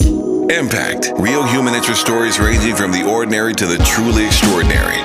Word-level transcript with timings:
Impact. 0.00 1.12
Real 1.18 1.46
human 1.46 1.74
interest 1.74 2.00
stories 2.00 2.38
ranging 2.38 2.74
from 2.74 2.92
the 2.92 3.04
ordinary 3.04 3.54
to 3.54 3.66
the 3.66 3.78
truly 3.78 4.26
extraordinary. 4.26 4.96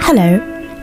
Hello, 0.00 0.38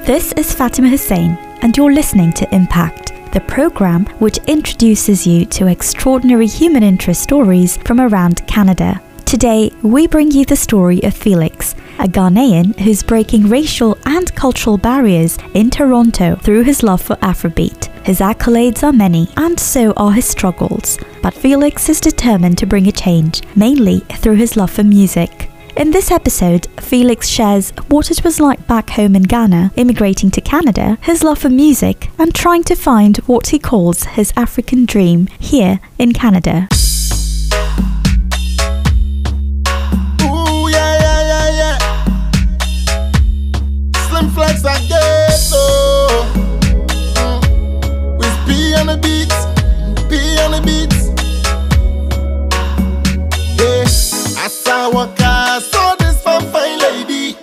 this 0.05 0.33
is 0.33 0.53
Fatima 0.53 0.89
Hussein, 0.89 1.37
and 1.61 1.77
you're 1.77 1.93
listening 1.93 2.33
to 2.33 2.55
Impact, 2.55 3.13
the 3.31 3.41
program 3.41 4.05
which 4.19 4.39
introduces 4.47 5.27
you 5.27 5.45
to 5.45 5.67
extraordinary 5.67 6.47
human 6.47 6.83
interest 6.83 7.21
stories 7.21 7.77
from 7.77 7.99
around 7.99 8.45
Canada. 8.47 9.01
Today, 9.25 9.71
we 9.83 10.07
bring 10.07 10.31
you 10.31 10.45
the 10.45 10.55
story 10.55 11.03
of 11.03 11.13
Felix, 11.13 11.75
a 11.99 12.07
Ghanaian 12.07 12.77
who's 12.79 13.03
breaking 13.03 13.49
racial 13.49 13.97
and 14.05 14.33
cultural 14.33 14.77
barriers 14.77 15.37
in 15.53 15.69
Toronto 15.69 16.35
through 16.37 16.63
his 16.63 16.81
love 16.81 17.01
for 17.01 17.15
Afrobeat. 17.17 17.85
His 18.05 18.21
accolades 18.21 18.83
are 18.83 18.93
many, 18.93 19.27
and 19.37 19.59
so 19.59 19.91
are 19.97 20.11
his 20.11 20.25
struggles. 20.25 20.97
But 21.21 21.33
Felix 21.33 21.89
is 21.89 21.99
determined 21.99 22.57
to 22.59 22.65
bring 22.65 22.87
a 22.87 22.91
change, 22.91 23.41
mainly 23.55 23.99
through 24.21 24.35
his 24.35 24.55
love 24.55 24.71
for 24.71 24.83
music. 24.83 25.51
In 25.75 25.91
this 25.91 26.11
episode, 26.11 26.67
Felix 26.81 27.27
shares 27.27 27.71
what 27.87 28.09
it 28.11 28.23
was 28.23 28.39
like 28.39 28.65
back 28.67 28.89
home 28.89 29.15
in 29.15 29.23
Ghana, 29.23 29.71
immigrating 29.75 30.31
to 30.31 30.41
Canada, 30.41 30.97
his 31.01 31.23
love 31.23 31.39
for 31.39 31.49
music, 31.49 32.09
and 32.17 32.33
trying 32.33 32.63
to 32.63 32.75
find 32.75 33.17
what 33.27 33.47
he 33.47 33.59
calls 33.59 34.03
his 34.03 34.33
African 34.35 34.85
dream 34.85 35.27
here 35.39 35.79
in 35.97 36.13
Canada. 36.13 36.67
Slim 44.19 44.31
flex. 44.31 44.61
Mm. 44.61 46.27
With 48.17 48.37
P 48.45 48.75
on 48.75 48.87
the 48.87 48.97
P 50.09 50.13
on 50.43 50.51
the. 50.51 50.59
Yeah, 53.55 53.83
I 54.43 54.47
saw 54.49 54.91
saw 55.59 55.95
this 55.95 56.21
fine, 56.21 56.79
lady. 56.79 57.37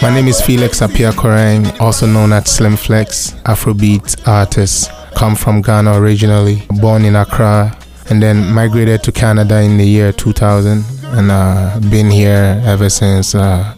My 0.00 0.14
name 0.14 0.28
is 0.28 0.40
Felix 0.40 0.80
Apia 0.80 1.12
Korang, 1.12 1.78
also 1.78 2.06
known 2.06 2.32
as 2.32 2.50
Slim 2.50 2.76
Flex, 2.76 3.32
Afrobeat 3.44 4.26
artist. 4.26 4.90
Come 5.14 5.34
from 5.36 5.60
Ghana 5.60 6.00
originally, 6.00 6.62
born 6.80 7.04
in 7.04 7.16
Accra, 7.16 7.76
and 8.08 8.22
then 8.22 8.50
migrated 8.50 9.02
to 9.02 9.12
Canada 9.12 9.60
in 9.60 9.76
the 9.76 9.84
year 9.84 10.10
2000, 10.12 10.84
and 11.16 11.30
uh, 11.30 11.78
been 11.90 12.10
here 12.10 12.60
ever 12.64 12.88
since, 12.90 13.34
uh, 13.34 13.74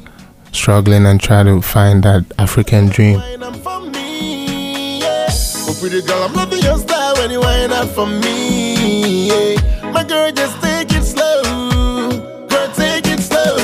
struggling 0.53 1.07
and 1.07 1.21
trying 1.21 1.47
to 1.47 1.63
find 1.63 2.03
that 2.03 2.25
African 2.39 2.89
dream. 2.89 3.19
Wine 3.19 3.43
up 3.43 3.57
for 3.57 3.81
me, 3.81 5.01
yeah. 5.01 5.29
Oh, 5.31 5.77
pretty 5.81 6.03
girl, 6.03 6.23
I'm 6.25 6.33
loving 6.33 6.61
your 6.61 6.79
style 6.79 7.15
when 7.17 7.31
you 7.31 7.41
wind 7.41 7.73
up 7.73 7.89
for 7.91 8.07
me, 8.07 9.29
yeah. 9.29 9.91
My 9.93 10.05
girl, 10.05 10.31
just 10.33 10.61
take 10.63 10.93
it 10.93 11.05
slow. 11.05 11.43
Girl, 12.49 12.73
take 12.75 13.07
it 13.07 13.21
slow. 13.21 13.57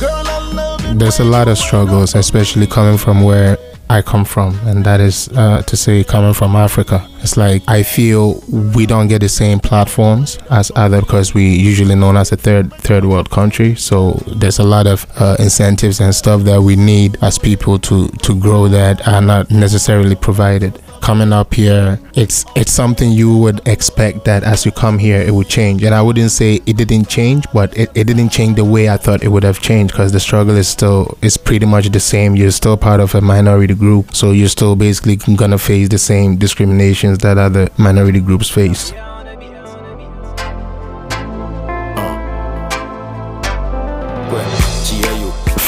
Girl, 0.00 0.24
I 0.26 0.52
love 0.52 0.84
it. 0.84 0.98
There's 0.98 1.20
a 1.20 1.24
lot 1.24 1.48
of 1.48 1.58
struggles, 1.58 2.14
especially 2.14 2.66
coming 2.66 2.98
from 2.98 3.22
where 3.22 3.56
I 3.90 4.02
come 4.02 4.24
from, 4.24 4.56
and 4.68 4.84
that 4.84 5.00
is 5.00 5.28
uh, 5.30 5.62
to 5.62 5.76
say, 5.76 6.04
coming 6.04 6.32
from 6.32 6.54
Africa. 6.54 7.04
It's 7.22 7.36
like 7.36 7.62
I 7.66 7.82
feel 7.82 8.40
we 8.76 8.86
don't 8.86 9.08
get 9.08 9.20
the 9.20 9.28
same 9.28 9.58
platforms 9.58 10.38
as 10.48 10.70
other 10.76 11.00
because 11.00 11.34
we 11.34 11.56
usually 11.56 11.96
known 11.96 12.16
as 12.16 12.30
a 12.30 12.36
third 12.36 12.72
third 12.74 13.04
world 13.04 13.30
country. 13.30 13.74
So 13.74 14.12
there's 14.36 14.60
a 14.60 14.64
lot 14.64 14.86
of 14.86 15.04
uh, 15.16 15.34
incentives 15.40 15.98
and 16.00 16.14
stuff 16.14 16.42
that 16.42 16.62
we 16.62 16.76
need 16.76 17.18
as 17.20 17.36
people 17.36 17.80
to 17.80 18.06
to 18.08 18.38
grow 18.38 18.68
that 18.68 19.08
are 19.08 19.20
not 19.20 19.50
necessarily 19.50 20.14
provided 20.14 20.80
coming 21.00 21.32
up 21.32 21.54
here 21.54 21.98
it's 22.14 22.44
it's 22.56 22.72
something 22.72 23.10
you 23.10 23.36
would 23.36 23.66
expect 23.66 24.24
that 24.24 24.42
as 24.42 24.64
you 24.64 24.72
come 24.72 24.98
here 24.98 25.20
it 25.20 25.32
would 25.32 25.48
change. 25.48 25.82
And 25.82 25.94
i 25.94 26.02
wouldn't 26.02 26.30
say 26.30 26.60
it 26.66 26.76
didn't 26.76 27.08
change 27.08 27.44
but 27.52 27.76
it, 27.76 27.90
it 27.94 28.04
didn't 28.06 28.30
change 28.30 28.56
the 28.56 28.64
way 28.64 28.88
i 28.88 28.96
thought 28.96 29.22
it 29.22 29.28
would 29.28 29.42
have 29.42 29.60
changed 29.60 29.92
because 29.92 30.12
the 30.12 30.20
struggle 30.20 30.56
is 30.56 30.68
still 30.68 31.16
is 31.22 31.36
pretty 31.36 31.66
much 31.66 31.88
the 31.88 32.00
same. 32.00 32.36
You're 32.36 32.50
still 32.50 32.76
part 32.76 33.00
of 33.00 33.14
a 33.14 33.20
minority 33.20 33.74
group 33.74 34.14
so 34.14 34.32
you're 34.32 34.48
still 34.48 34.76
basically 34.76 35.16
gonna 35.16 35.58
face 35.58 35.88
the 35.88 35.98
same 35.98 36.36
discriminations 36.36 37.18
that 37.18 37.38
other 37.38 37.68
minority 37.78 38.20
groups 38.20 38.48
face 38.48 38.92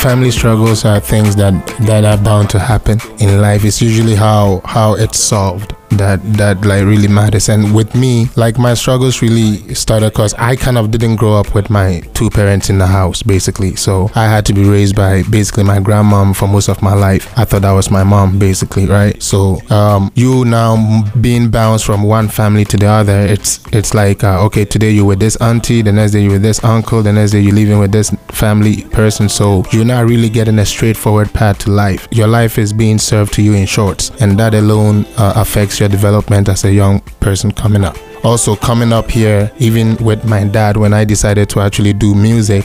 family 0.02 0.32
struggles 0.32 0.84
are 0.84 0.98
things 0.98 1.36
that 1.36 1.54
that 1.86 2.04
are 2.04 2.16
bound 2.24 2.50
to 2.50 2.58
happen 2.58 2.98
in 3.20 3.40
life. 3.40 3.64
It's 3.64 3.80
usually 3.80 4.16
how 4.16 4.60
how 4.64 4.94
it's 4.94 5.20
solved 5.20 5.76
that 5.98 6.20
that 6.36 6.64
like 6.64 6.84
really 6.84 7.08
matters. 7.08 7.48
And 7.48 7.74
with 7.74 7.94
me 7.94 8.28
like 8.36 8.58
my 8.58 8.74
struggles 8.74 9.22
really 9.22 9.74
started 9.74 10.12
because 10.12 10.34
i 10.34 10.56
kind 10.56 10.78
of 10.78 10.90
didn't 10.90 11.16
grow 11.16 11.34
up 11.34 11.54
with 11.54 11.70
my 11.70 12.00
two 12.14 12.30
parents 12.30 12.70
in 12.70 12.78
the 12.78 12.86
house 12.86 13.22
basically. 13.22 13.76
So 13.76 14.10
i 14.14 14.24
had 14.24 14.46
to 14.46 14.52
be 14.54 14.64
raised 14.64 14.96
by 14.96 15.22
basically 15.30 15.64
my 15.64 15.78
grandmom 15.78 16.34
for 16.36 16.46
most 16.48 16.68
of 16.68 16.82
my 16.82 16.94
life. 16.94 17.32
I 17.38 17.44
thought 17.44 17.62
that 17.62 17.72
was 17.72 17.90
my 17.90 18.04
mom 18.04 18.38
basically 18.38 18.86
right? 18.86 19.20
So 19.22 19.60
um 19.70 20.10
you 20.14 20.44
now 20.44 21.04
being 21.20 21.50
bounced 21.50 21.84
from 21.84 22.02
one 22.02 22.28
family 22.28 22.64
to 22.66 22.76
the 22.76 22.86
other 22.86 23.20
it's 23.20 23.60
it's 23.72 23.94
like 23.94 24.24
uh, 24.24 24.44
okay 24.46 24.64
today 24.64 24.90
you 24.90 25.04
with 25.04 25.20
this 25.20 25.36
auntie 25.36 25.82
the 25.82 25.92
next 25.92 26.12
day 26.12 26.22
you 26.22 26.30
with 26.30 26.42
this 26.42 26.62
uncle 26.64 27.02
the 27.02 27.12
next 27.12 27.32
day 27.32 27.40
you're 27.40 27.54
living 27.54 27.78
with 27.78 27.92
this 27.92 28.10
family 28.30 28.82
person. 28.84 29.28
So 29.28 29.64
you're 29.72 29.84
not 29.84 30.06
really 30.06 30.28
getting 30.28 30.58
a 30.58 30.66
straightforward 30.66 31.32
path 31.32 31.58
to 31.60 31.70
life. 31.70 32.08
Your 32.10 32.26
life 32.26 32.58
is 32.58 32.72
being 32.72 32.98
served 32.98 33.32
to 33.34 33.42
you 33.42 33.54
in 33.54 33.66
shorts 33.66 34.10
and 34.20 34.38
that 34.38 34.54
alone 34.54 35.06
uh, 35.16 35.34
affects 35.36 35.80
your 35.82 35.88
development 35.88 36.48
as 36.48 36.64
a 36.64 36.72
young 36.72 37.00
person 37.20 37.50
coming 37.50 37.84
up. 37.84 37.96
Also, 38.24 38.54
coming 38.54 38.92
up 38.92 39.10
here, 39.10 39.50
even 39.58 39.96
with 39.96 40.24
my 40.24 40.44
dad, 40.44 40.76
when 40.76 40.94
I 40.94 41.04
decided 41.04 41.50
to 41.50 41.60
actually 41.60 41.92
do 41.92 42.14
music, 42.14 42.64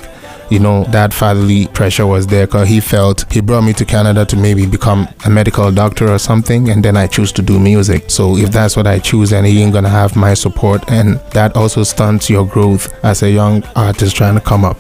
you 0.51 0.59
know, 0.59 0.83
that 0.85 1.13
fatherly 1.13 1.66
pressure 1.67 2.06
was 2.06 2.27
there 2.27 2.45
because 2.45 2.69
he 2.69 2.79
felt 2.79 3.25
he 3.33 3.41
brought 3.41 3.63
me 3.63 3.73
to 3.73 3.83
Canada 3.83 4.23
to 4.25 4.38
maybe 4.38 4.67
become 4.67 5.07
a 5.25 5.29
medical 5.29 5.72
doctor 5.72 6.07
or 6.11 6.19
something, 6.19 6.69
and 6.69 6.85
then 6.85 6.95
I 6.95 7.07
choose 7.07 7.31
to 7.33 7.41
do 7.41 7.59
music. 7.59 8.11
So, 8.11 8.38
if 8.38 8.51
that's 8.51 8.77
what 8.77 8.85
I 8.85 9.00
choose, 9.00 9.31
then 9.31 9.45
he 9.45 9.61
ain't 9.63 9.73
gonna 9.73 9.89
have 9.89 10.16
my 10.16 10.35
support, 10.35 10.89
and 10.91 11.19
that 11.31 11.56
also 11.56 11.83
stunts 11.83 12.29
your 12.29 12.45
growth 12.45 12.94
as 13.03 13.23
a 13.23 13.29
young 13.31 13.63
artist 13.75 14.16
trying 14.16 14.35
to 14.35 14.41
come 14.41 14.63
up. 14.63 14.77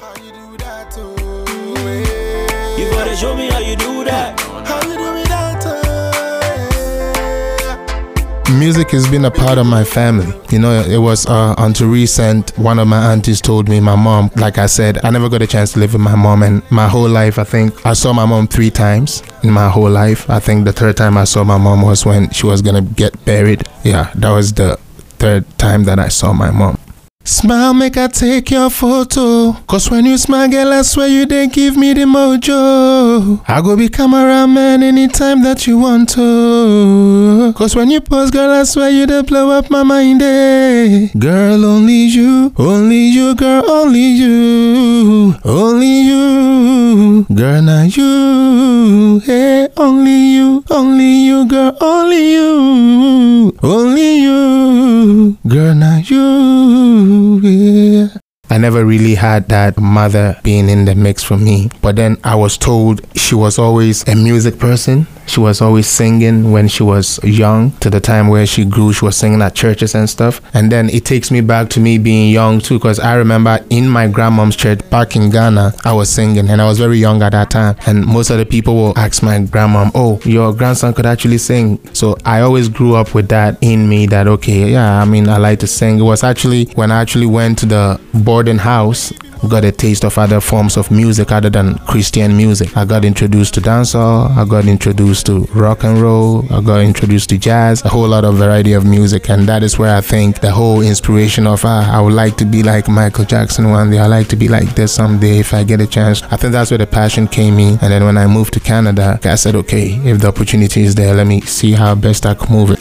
Music 8.53 8.91
has 8.91 9.05
been 9.09 9.25
a 9.25 9.31
part 9.31 9.57
of 9.57 9.67
my 9.67 9.83
family. 9.83 10.33
You 10.49 10.59
know, 10.59 10.81
it 10.81 10.97
was 10.97 11.25
uh, 11.25 11.53
until 11.57 11.89
recent, 11.89 12.57
one 12.57 12.79
of 12.79 12.87
my 12.87 13.11
aunties 13.11 13.41
told 13.41 13.67
me 13.67 13.81
my 13.81 13.95
mom, 13.95 14.31
like 14.37 14.57
I 14.57 14.67
said, 14.67 15.03
I 15.03 15.09
never 15.09 15.27
got 15.27 15.41
a 15.41 15.47
chance 15.47 15.73
to 15.73 15.79
live 15.79 15.91
with 15.91 16.01
my 16.01 16.15
mom. 16.15 16.43
And 16.43 16.63
my 16.71 16.87
whole 16.87 17.09
life, 17.09 17.37
I 17.39 17.43
think 17.43 17.85
I 17.85 17.91
saw 17.91 18.13
my 18.13 18.25
mom 18.25 18.47
three 18.47 18.71
times 18.71 19.21
in 19.43 19.51
my 19.51 19.69
whole 19.69 19.89
life. 19.89 20.29
I 20.29 20.39
think 20.39 20.63
the 20.63 20.71
third 20.71 20.95
time 20.95 21.17
I 21.17 21.25
saw 21.25 21.43
my 21.43 21.57
mom 21.57 21.81
was 21.81 22.05
when 22.05 22.29
she 22.29 22.45
was 22.45 22.61
going 22.61 22.81
to 22.81 22.93
get 22.93 23.25
buried. 23.25 23.67
Yeah, 23.83 24.11
that 24.15 24.29
was 24.31 24.53
the 24.53 24.77
third 25.19 25.45
time 25.57 25.83
that 25.83 25.99
I 25.99 26.07
saw 26.07 26.31
my 26.31 26.49
mom. 26.49 26.79
Smile, 27.27 27.73
make 27.73 27.97
I 27.97 28.07
take 28.07 28.51
your 28.51 28.69
photo. 28.69 29.51
Cause 29.67 29.91
when 29.91 30.05
you 30.05 30.17
smile, 30.17 30.47
girl, 30.49 30.71
I 30.71 30.81
swear 30.83 31.09
you 31.09 31.25
they 31.25 31.47
give 31.47 31.75
me 31.75 31.91
the 31.91 32.05
mojo. 32.05 33.41
I 33.45 33.61
go 33.61 33.75
be 33.75 33.89
cameraman 33.89 34.81
anytime 34.81 35.43
that 35.43 35.67
you 35.67 35.77
want 35.77 36.07
to. 36.11 37.51
Cause 37.57 37.75
when 37.75 37.89
you 37.89 37.99
pose, 37.99 38.31
girl, 38.31 38.49
I 38.49 38.63
swear 38.63 38.89
you 38.91 39.05
they 39.05 39.21
blow 39.23 39.51
up 39.51 39.69
my 39.69 39.83
mind. 39.83 40.21
Eh. 40.21 41.09
Girl, 41.19 41.65
only 41.65 42.05
you, 42.05 42.53
only 42.57 43.07
you, 43.07 43.35
girl, 43.35 43.69
only 43.69 44.07
you, 44.07 45.35
only 45.43 46.01
you, 46.03 47.25
girl, 47.35 47.61
now 47.61 47.83
you, 47.83 49.19
hey, 49.25 49.67
only 49.75 50.17
you, 50.37 50.63
only 50.71 51.25
you, 51.26 51.26
girl, 51.47 51.77
only 51.81 52.33
you, 52.33 53.57
only 53.63 54.17
you, 54.19 55.37
girl, 55.47 55.73
now 55.73 55.97
you, 55.97 57.39
yeah. 57.41 58.09
I 58.49 58.57
never 58.57 58.85
really 58.85 59.15
had 59.15 59.49
that 59.49 59.77
mother 59.77 60.39
being 60.43 60.69
in 60.69 60.85
the 60.85 60.95
mix 60.95 61.23
for 61.23 61.37
me. 61.37 61.69
But 61.81 61.95
then 61.97 62.17
I 62.23 62.35
was 62.35 62.57
told 62.57 63.01
she 63.17 63.35
was 63.35 63.59
always 63.59 64.07
a 64.07 64.15
music 64.15 64.57
person. 64.57 65.07
She 65.27 65.39
was 65.39 65.61
always 65.61 65.87
singing 65.87 66.51
when 66.51 66.67
she 66.67 66.83
was 66.83 67.19
young, 67.23 67.71
to 67.79 67.89
the 67.89 67.99
time 67.99 68.27
where 68.29 68.45
she 68.45 68.65
grew, 68.65 68.93
she 68.93 69.05
was 69.05 69.15
singing 69.15 69.41
at 69.41 69.53
churches 69.55 69.93
and 69.93 70.09
stuff. 70.09 70.41
And 70.53 70.71
then 70.71 70.89
it 70.89 71.05
takes 71.05 71.29
me 71.29 71.41
back 71.41 71.69
to 71.71 71.79
me 71.79 71.97
being 71.97 72.31
young 72.31 72.59
too, 72.59 72.79
because 72.79 72.99
I 72.99 73.15
remember 73.15 73.59
in 73.69 73.87
my 73.87 74.07
grandmom's 74.07 74.55
church 74.55 74.87
back 74.89 75.15
in 75.15 75.29
Ghana, 75.29 75.73
I 75.83 75.93
was 75.93 76.09
singing 76.09 76.49
and 76.49 76.61
I 76.61 76.65
was 76.65 76.79
very 76.79 76.97
young 76.97 77.21
at 77.21 77.33
that 77.33 77.51
time. 77.51 77.75
And 77.85 78.05
most 78.05 78.29
of 78.29 78.37
the 78.37 78.45
people 78.45 78.75
will 78.75 78.97
ask 78.97 79.21
my 79.21 79.37
grandmom, 79.39 79.91
Oh, 79.93 80.19
your 80.23 80.53
grandson 80.53 80.93
could 80.93 81.05
actually 81.05 81.37
sing. 81.37 81.79
So 81.93 82.17
I 82.25 82.41
always 82.41 82.69
grew 82.69 82.95
up 82.95 83.13
with 83.13 83.27
that 83.29 83.57
in 83.61 83.87
me 83.89 84.05
that, 84.07 84.27
okay, 84.27 84.71
yeah, 84.71 85.01
I 85.01 85.05
mean, 85.05 85.29
I 85.29 85.37
like 85.37 85.59
to 85.59 85.67
sing. 85.67 85.99
It 85.99 86.03
was 86.03 86.23
actually 86.23 86.65
when 86.75 86.91
I 86.91 87.01
actually 87.01 87.25
went 87.27 87.59
to 87.59 87.65
the 87.65 87.99
boarding 88.13 88.57
house 88.57 89.11
got 89.47 89.63
a 89.63 89.71
taste 89.71 90.03
of 90.03 90.17
other 90.17 90.41
forms 90.41 90.77
of 90.77 90.89
music 90.91 91.31
other 91.31 91.49
than 91.49 91.77
Christian 91.79 92.35
music. 92.35 92.75
I 92.75 92.85
got 92.85 93.05
introduced 93.05 93.53
to 93.55 93.61
dancehall, 93.61 94.35
I 94.35 94.45
got 94.45 94.65
introduced 94.65 95.25
to 95.27 95.41
rock 95.53 95.83
and 95.83 95.99
roll, 95.99 96.45
I 96.51 96.61
got 96.61 96.81
introduced 96.81 97.29
to 97.29 97.37
jazz, 97.37 97.83
a 97.85 97.89
whole 97.89 98.07
lot 98.07 98.25
of 98.25 98.35
variety 98.35 98.73
of 98.73 98.85
music, 98.85 99.29
and 99.29 99.47
that 99.47 99.63
is 99.63 99.77
where 99.77 99.95
I 99.95 100.01
think 100.01 100.39
the 100.39 100.51
whole 100.51 100.81
inspiration 100.81 101.47
of 101.47 101.63
ah, 101.65 101.97
I 101.97 102.01
would 102.01 102.13
like 102.13 102.37
to 102.37 102.45
be 102.45 102.63
like 102.63 102.87
Michael 102.87 103.25
Jackson 103.25 103.69
one 103.69 103.91
day, 103.91 103.99
I 103.99 104.07
like 104.07 104.27
to 104.29 104.35
be 104.35 104.47
like 104.47 104.75
this 104.75 104.93
someday 104.93 105.39
if 105.39 105.53
I 105.53 105.63
get 105.63 105.81
a 105.81 105.87
chance. 105.87 106.23
I 106.23 106.37
think 106.37 106.51
that's 106.53 106.71
where 106.71 106.77
the 106.77 106.87
passion 106.87 107.27
came 107.27 107.59
in, 107.59 107.77
and 107.81 107.91
then 107.91 108.03
when 108.03 108.17
I 108.17 108.27
moved 108.27 108.53
to 108.53 108.59
Canada, 108.59 109.19
I 109.23 109.35
said, 109.35 109.55
okay, 109.55 109.99
if 110.03 110.19
the 110.19 110.27
opportunity 110.27 110.83
is 110.83 110.95
there, 110.95 111.13
let 111.13 111.27
me 111.27 111.41
see 111.41 111.73
how 111.73 111.95
best 111.95 112.25
I 112.25 112.33
can 112.33 112.51
move 112.51 112.71
it. 112.71 112.79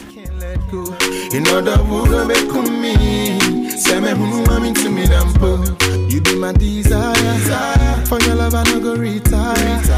My 6.47 6.53
desire. 6.53 8.07
For 8.07 8.21
your 8.21 8.37
love, 8.37 8.55
I. 8.55 8.66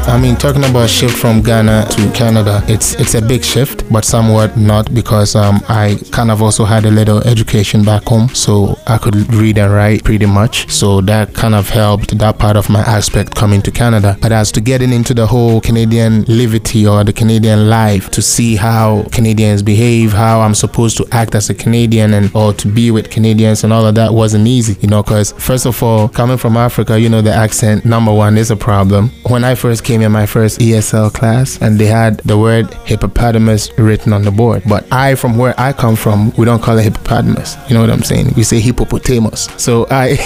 I 0.07 0.17
mean, 0.17 0.37
talking 0.37 0.63
about 0.63 0.89
shift 0.89 1.17
from 1.17 1.41
Ghana 1.41 1.85
to 1.91 2.11
Canada, 2.13 2.63
it's 2.67 2.95
it's 2.95 3.13
a 3.13 3.21
big 3.21 3.43
shift, 3.43 3.83
but 3.91 4.05
somewhat 4.05 4.57
not 4.57 4.93
because 4.93 5.35
um, 5.35 5.61
I 5.67 5.99
kind 6.11 6.31
of 6.31 6.41
also 6.41 6.63
had 6.65 6.85
a 6.85 6.91
little 6.91 7.19
education 7.27 7.83
back 7.83 8.03
home, 8.03 8.29
so 8.29 8.79
I 8.87 8.97
could 8.97 9.15
read 9.33 9.57
and 9.57 9.73
write 9.73 10.03
pretty 10.05 10.25
much. 10.25 10.71
So 10.71 11.01
that 11.01 11.33
kind 11.33 11.53
of 11.53 11.69
helped 11.69 12.17
that 12.17 12.39
part 12.39 12.55
of 12.55 12.69
my 12.69 12.79
aspect 12.79 13.35
coming 13.35 13.61
to 13.63 13.71
Canada. 13.71 14.17
But 14.21 14.31
as 14.31 14.51
to 14.53 14.61
getting 14.61 14.93
into 14.93 15.13
the 15.13 15.27
whole 15.27 15.59
Canadian 15.61 16.23
liberty 16.23 16.87
or 16.87 17.03
the 17.03 17.13
Canadian 17.13 17.69
life, 17.69 18.09
to 18.11 18.21
see 18.21 18.55
how 18.55 19.05
Canadians 19.11 19.61
behave, 19.61 20.13
how 20.13 20.39
I'm 20.39 20.55
supposed 20.55 20.97
to 20.97 21.05
act 21.11 21.35
as 21.35 21.49
a 21.49 21.53
Canadian, 21.53 22.13
and 22.13 22.31
or 22.33 22.53
to 22.53 22.67
be 22.67 22.91
with 22.91 23.09
Canadians 23.09 23.63
and 23.63 23.73
all 23.73 23.85
of 23.85 23.95
that 23.95 24.13
wasn't 24.13 24.47
easy, 24.47 24.77
you 24.79 24.87
know, 24.87 25.03
because 25.03 25.33
first 25.33 25.65
of 25.65 25.83
all, 25.83 26.07
coming 26.07 26.37
from 26.37 26.55
Africa, 26.55 26.97
you 26.99 27.09
know, 27.09 27.21
the 27.21 27.33
accent 27.33 27.83
number 27.83 28.13
one 28.13 28.37
is 28.37 28.49
a 28.49 28.55
problem. 28.55 28.68
When 29.23 29.43
I 29.43 29.55
first 29.55 29.83
came 29.83 30.01
in 30.01 30.11
my 30.11 30.27
first 30.27 30.59
ESL 30.59 31.11
class, 31.11 31.59
and 31.59 31.79
they 31.79 31.87
had 31.87 32.19
the 32.19 32.37
word 32.37 32.71
hippopotamus 32.85 33.71
written 33.79 34.13
on 34.13 34.21
the 34.21 34.29
board, 34.29 34.61
but 34.69 34.85
I, 34.91 35.15
from 35.15 35.37
where 35.39 35.55
I 35.59 35.73
come 35.73 35.95
from, 35.95 36.31
we 36.37 36.45
don't 36.45 36.61
call 36.61 36.77
it 36.77 36.83
hippopotamus. 36.83 37.57
You 37.67 37.73
know 37.73 37.81
what 37.81 37.89
I'm 37.89 38.03
saying? 38.03 38.33
We 38.35 38.43
say 38.43 38.59
hippopotamus. 38.59 39.49
So 39.57 39.87
I, 39.89 40.17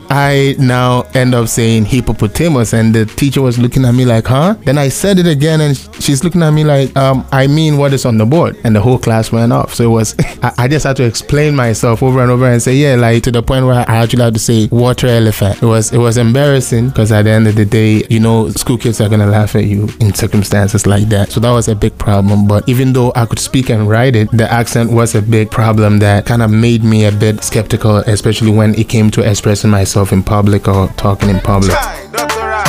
I 0.10 0.56
now 0.58 1.02
end 1.14 1.36
up 1.36 1.46
saying 1.46 1.84
hippopotamus, 1.84 2.72
and 2.72 2.92
the 2.92 3.06
teacher 3.06 3.42
was 3.42 3.60
looking 3.60 3.84
at 3.84 3.92
me 3.94 4.04
like, 4.04 4.26
huh? 4.26 4.54
Then 4.64 4.76
I 4.76 4.88
said 4.88 5.20
it 5.20 5.28
again, 5.28 5.60
and 5.60 5.76
she's 6.00 6.24
looking 6.24 6.42
at 6.42 6.50
me 6.50 6.64
like, 6.64 6.96
um, 6.96 7.24
I 7.30 7.46
mean 7.46 7.76
what 7.76 7.92
is 7.92 8.04
on 8.04 8.18
the 8.18 8.26
board, 8.26 8.56
and 8.64 8.74
the 8.74 8.80
whole 8.80 8.98
class 8.98 9.30
went 9.30 9.52
off. 9.52 9.72
So 9.72 9.84
it 9.84 9.92
was, 9.92 10.16
I, 10.42 10.52
I 10.58 10.68
just 10.68 10.84
had 10.84 10.96
to 10.96 11.04
explain 11.04 11.54
myself 11.54 12.02
over 12.02 12.20
and 12.22 12.30
over 12.30 12.50
and 12.50 12.60
say, 12.60 12.74
yeah, 12.74 12.96
like 12.96 13.22
to 13.22 13.30
the 13.30 13.42
point 13.42 13.66
where 13.66 13.76
I 13.88 14.02
actually 14.02 14.24
had 14.24 14.34
to 14.34 14.40
say 14.40 14.66
water 14.72 15.06
elephant. 15.06 15.62
It 15.62 15.66
was, 15.66 15.92
it 15.92 15.98
was 15.98 16.16
embarrassing 16.16 16.88
because 16.88 17.12
at 17.12 17.22
the 17.22 17.30
end 17.30 17.46
of 17.46 17.54
the 17.54 17.64
day, 17.64 17.83
you 17.84 18.20
know, 18.20 18.48
school 18.50 18.78
kids 18.78 19.00
are 19.00 19.08
gonna 19.08 19.26
laugh 19.26 19.54
at 19.54 19.64
you 19.64 19.88
in 20.00 20.14
circumstances 20.14 20.86
like 20.86 21.08
that. 21.08 21.30
So 21.30 21.40
that 21.40 21.50
was 21.50 21.68
a 21.68 21.74
big 21.74 21.96
problem. 21.98 22.46
But 22.46 22.68
even 22.68 22.92
though 22.92 23.12
I 23.14 23.26
could 23.26 23.38
speak 23.38 23.70
and 23.70 23.88
write 23.88 24.16
it, 24.16 24.30
the 24.32 24.50
accent 24.50 24.90
was 24.92 25.14
a 25.14 25.22
big 25.22 25.50
problem 25.50 25.98
that 26.00 26.26
kind 26.26 26.42
of 26.42 26.50
made 26.50 26.84
me 26.84 27.04
a 27.04 27.12
bit 27.12 27.42
skeptical, 27.42 27.98
especially 27.98 28.50
when 28.50 28.74
it 28.74 28.88
came 28.88 29.10
to 29.12 29.28
expressing 29.28 29.70
myself 29.70 30.12
in 30.12 30.22
public 30.22 30.68
or 30.68 30.88
talking 30.96 31.30
in 31.30 31.40
public. 31.40 31.72
Hi, 31.74 32.06
Dr. 32.12 32.40
Ra. 32.40 32.64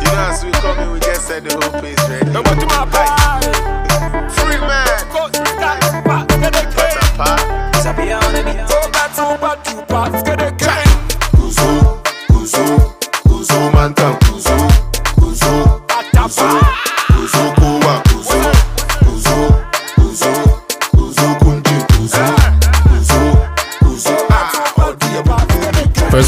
you 0.00 0.06
know, 0.06 0.30
as 0.30 0.44
we 0.44 0.50
come 0.52 0.78
in, 0.78 0.92
we 0.92 1.00
get 1.00 1.16
set 1.16 1.42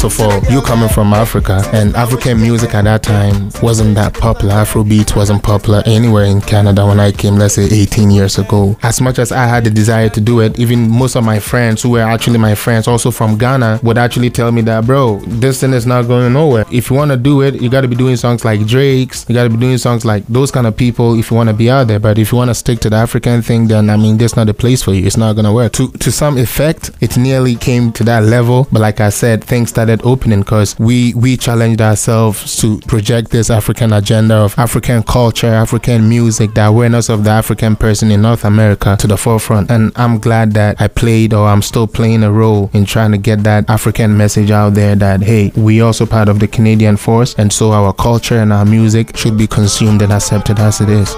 of 0.05 0.19
all, 0.19 0.39
you 0.51 0.61
coming 0.61 0.87
from 0.87 1.13
Africa, 1.13 1.63
and 1.73 1.95
African 1.95 2.39
music 2.39 2.75
at 2.75 2.83
that 2.83 3.01
time 3.01 3.49
wasn't 3.63 3.95
that 3.95 4.13
popular. 4.13 4.53
Afrobeat 4.53 5.15
wasn't 5.15 5.41
popular 5.41 5.81
anywhere 5.87 6.25
in 6.25 6.41
Canada 6.41 6.85
when 6.85 6.99
I 6.99 7.11
came, 7.11 7.35
let's 7.35 7.55
say 7.55 7.65
18 7.65 8.11
years 8.11 8.37
ago. 8.37 8.77
As 8.83 9.01
much 9.01 9.17
as 9.17 9.31
I 9.31 9.47
had 9.47 9.63
the 9.63 9.71
desire 9.71 10.09
to 10.09 10.21
do 10.21 10.41
it, 10.41 10.59
even 10.59 10.87
most 10.87 11.15
of 11.15 11.23
my 11.23 11.39
friends 11.39 11.81
who 11.81 11.89
were 11.89 12.01
actually 12.01 12.37
my 12.37 12.53
friends, 12.53 12.87
also 12.87 13.09
from 13.09 13.35
Ghana, 13.37 13.79
would 13.81 13.97
actually 13.97 14.29
tell 14.29 14.51
me 14.51 14.61
that, 14.61 14.85
bro, 14.85 15.19
this 15.25 15.61
thing 15.61 15.73
is 15.73 15.87
not 15.87 16.03
going 16.03 16.31
nowhere. 16.33 16.65
If 16.71 16.91
you 16.91 16.95
want 16.95 17.09
to 17.09 17.17
do 17.17 17.41
it, 17.41 17.59
you 17.59 17.69
got 17.69 17.81
to 17.81 17.87
be 17.87 17.95
doing 17.95 18.15
songs 18.15 18.45
like 18.45 18.65
Drake's, 18.67 19.25
you 19.27 19.33
got 19.33 19.45
to 19.45 19.49
be 19.49 19.57
doing 19.57 19.79
songs 19.79 20.05
like 20.05 20.25
those 20.27 20.51
kind 20.51 20.67
of 20.67 20.77
people 20.77 21.17
if 21.17 21.31
you 21.31 21.37
want 21.37 21.49
to 21.49 21.55
be 21.55 21.69
out 21.71 21.87
there. 21.87 21.99
But 21.99 22.19
if 22.19 22.31
you 22.31 22.37
want 22.37 22.51
to 22.51 22.55
stick 22.55 22.79
to 22.81 22.91
the 22.91 22.97
African 22.97 23.41
thing, 23.41 23.67
then 23.67 23.89
I 23.89 23.97
mean, 23.97 24.17
that's 24.17 24.35
not 24.35 24.45
the 24.45 24.53
place 24.53 24.83
for 24.83 24.93
you. 24.93 25.03
It's 25.05 25.17
not 25.17 25.33
going 25.33 25.45
to 25.45 25.53
work. 25.53 25.73
To, 25.73 25.91
to 25.91 26.11
some 26.11 26.37
effect, 26.37 26.91
it 27.01 27.17
nearly 27.17 27.55
came 27.55 27.91
to 27.93 28.03
that 28.03 28.23
level. 28.23 28.67
But 28.71 28.81
like 28.81 29.01
I 29.01 29.09
said, 29.09 29.43
things 29.43 29.69
started 29.69 29.94
opening 30.03 30.41
because 30.41 30.77
we 30.79 31.13
we 31.13 31.37
challenged 31.37 31.81
ourselves 31.81 32.57
to 32.61 32.79
project 32.81 33.31
this 33.31 33.49
African 33.49 33.93
agenda 33.93 34.35
of 34.35 34.57
African 34.57 35.03
culture, 35.03 35.47
African 35.47 36.09
music, 36.09 36.53
the 36.53 36.65
awareness 36.65 37.09
of 37.09 37.23
the 37.23 37.29
African 37.29 37.75
person 37.75 38.11
in 38.11 38.21
North 38.21 38.45
America 38.45 38.95
to 38.99 39.07
the 39.07 39.17
forefront. 39.17 39.69
And 39.69 39.91
I'm 39.95 40.19
glad 40.19 40.53
that 40.53 40.79
I 40.81 40.87
played 40.87 41.33
or 41.33 41.47
I'm 41.47 41.61
still 41.61 41.87
playing 41.87 42.23
a 42.23 42.31
role 42.31 42.69
in 42.73 42.85
trying 42.85 43.11
to 43.11 43.17
get 43.17 43.43
that 43.43 43.69
African 43.69 44.17
message 44.17 44.51
out 44.51 44.73
there 44.73 44.95
that 44.95 45.21
hey, 45.21 45.51
we 45.55 45.81
also 45.81 46.05
part 46.05 46.29
of 46.29 46.39
the 46.39 46.47
Canadian 46.47 46.97
force 46.97 47.35
and 47.35 47.51
so 47.51 47.71
our 47.71 47.93
culture 47.93 48.37
and 48.37 48.51
our 48.51 48.65
music 48.65 49.15
should 49.15 49.37
be 49.37 49.47
consumed 49.47 50.01
and 50.01 50.11
accepted 50.11 50.59
as 50.59 50.81
it 50.81 50.89
is. 50.89 51.15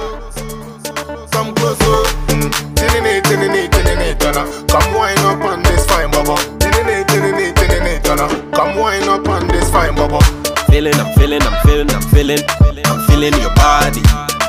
Feeling, 10.78 10.94
I'm 10.94 11.12
feeling, 11.16 11.42
I'm 11.42 11.60
feeling, 11.66 11.90
I'm 11.90 12.02
feeling, 12.14 12.38
I'm 12.86 13.00
feeling 13.08 13.34
your 13.42 13.50
body. 13.56 14.00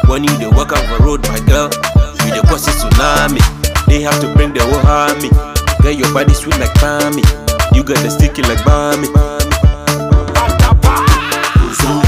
When 0.08 0.24
you 0.24 0.36
dey 0.36 0.46
walk 0.46 0.72
out 0.72 0.84
the 0.92 1.02
road, 1.02 1.26
my 1.28 1.40
girl, 1.48 1.70
you 2.26 2.34
dey 2.36 2.42
cause 2.46 2.68
a 2.68 2.70
tsunami. 2.70 3.40
They 3.86 4.02
have 4.02 4.20
to 4.20 4.28
bring 4.34 4.52
the 4.52 4.60
whole 4.60 4.84
army. 4.86 5.30
Girl, 5.80 5.92
your 5.92 6.12
body 6.12 6.34
sweet 6.34 6.58
like 6.60 6.74
Bami. 6.84 7.24
You 7.74 7.82
got 7.82 7.96
the 8.04 8.10
sticky 8.10 8.42
like 8.42 8.58
Bami. 8.58 9.08
Kuzu, 11.56 12.02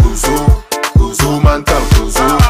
kuzu, 0.00 0.36
kuzu, 0.96 1.40
kuzu, 1.44 1.64
kuzu, 1.92 2.45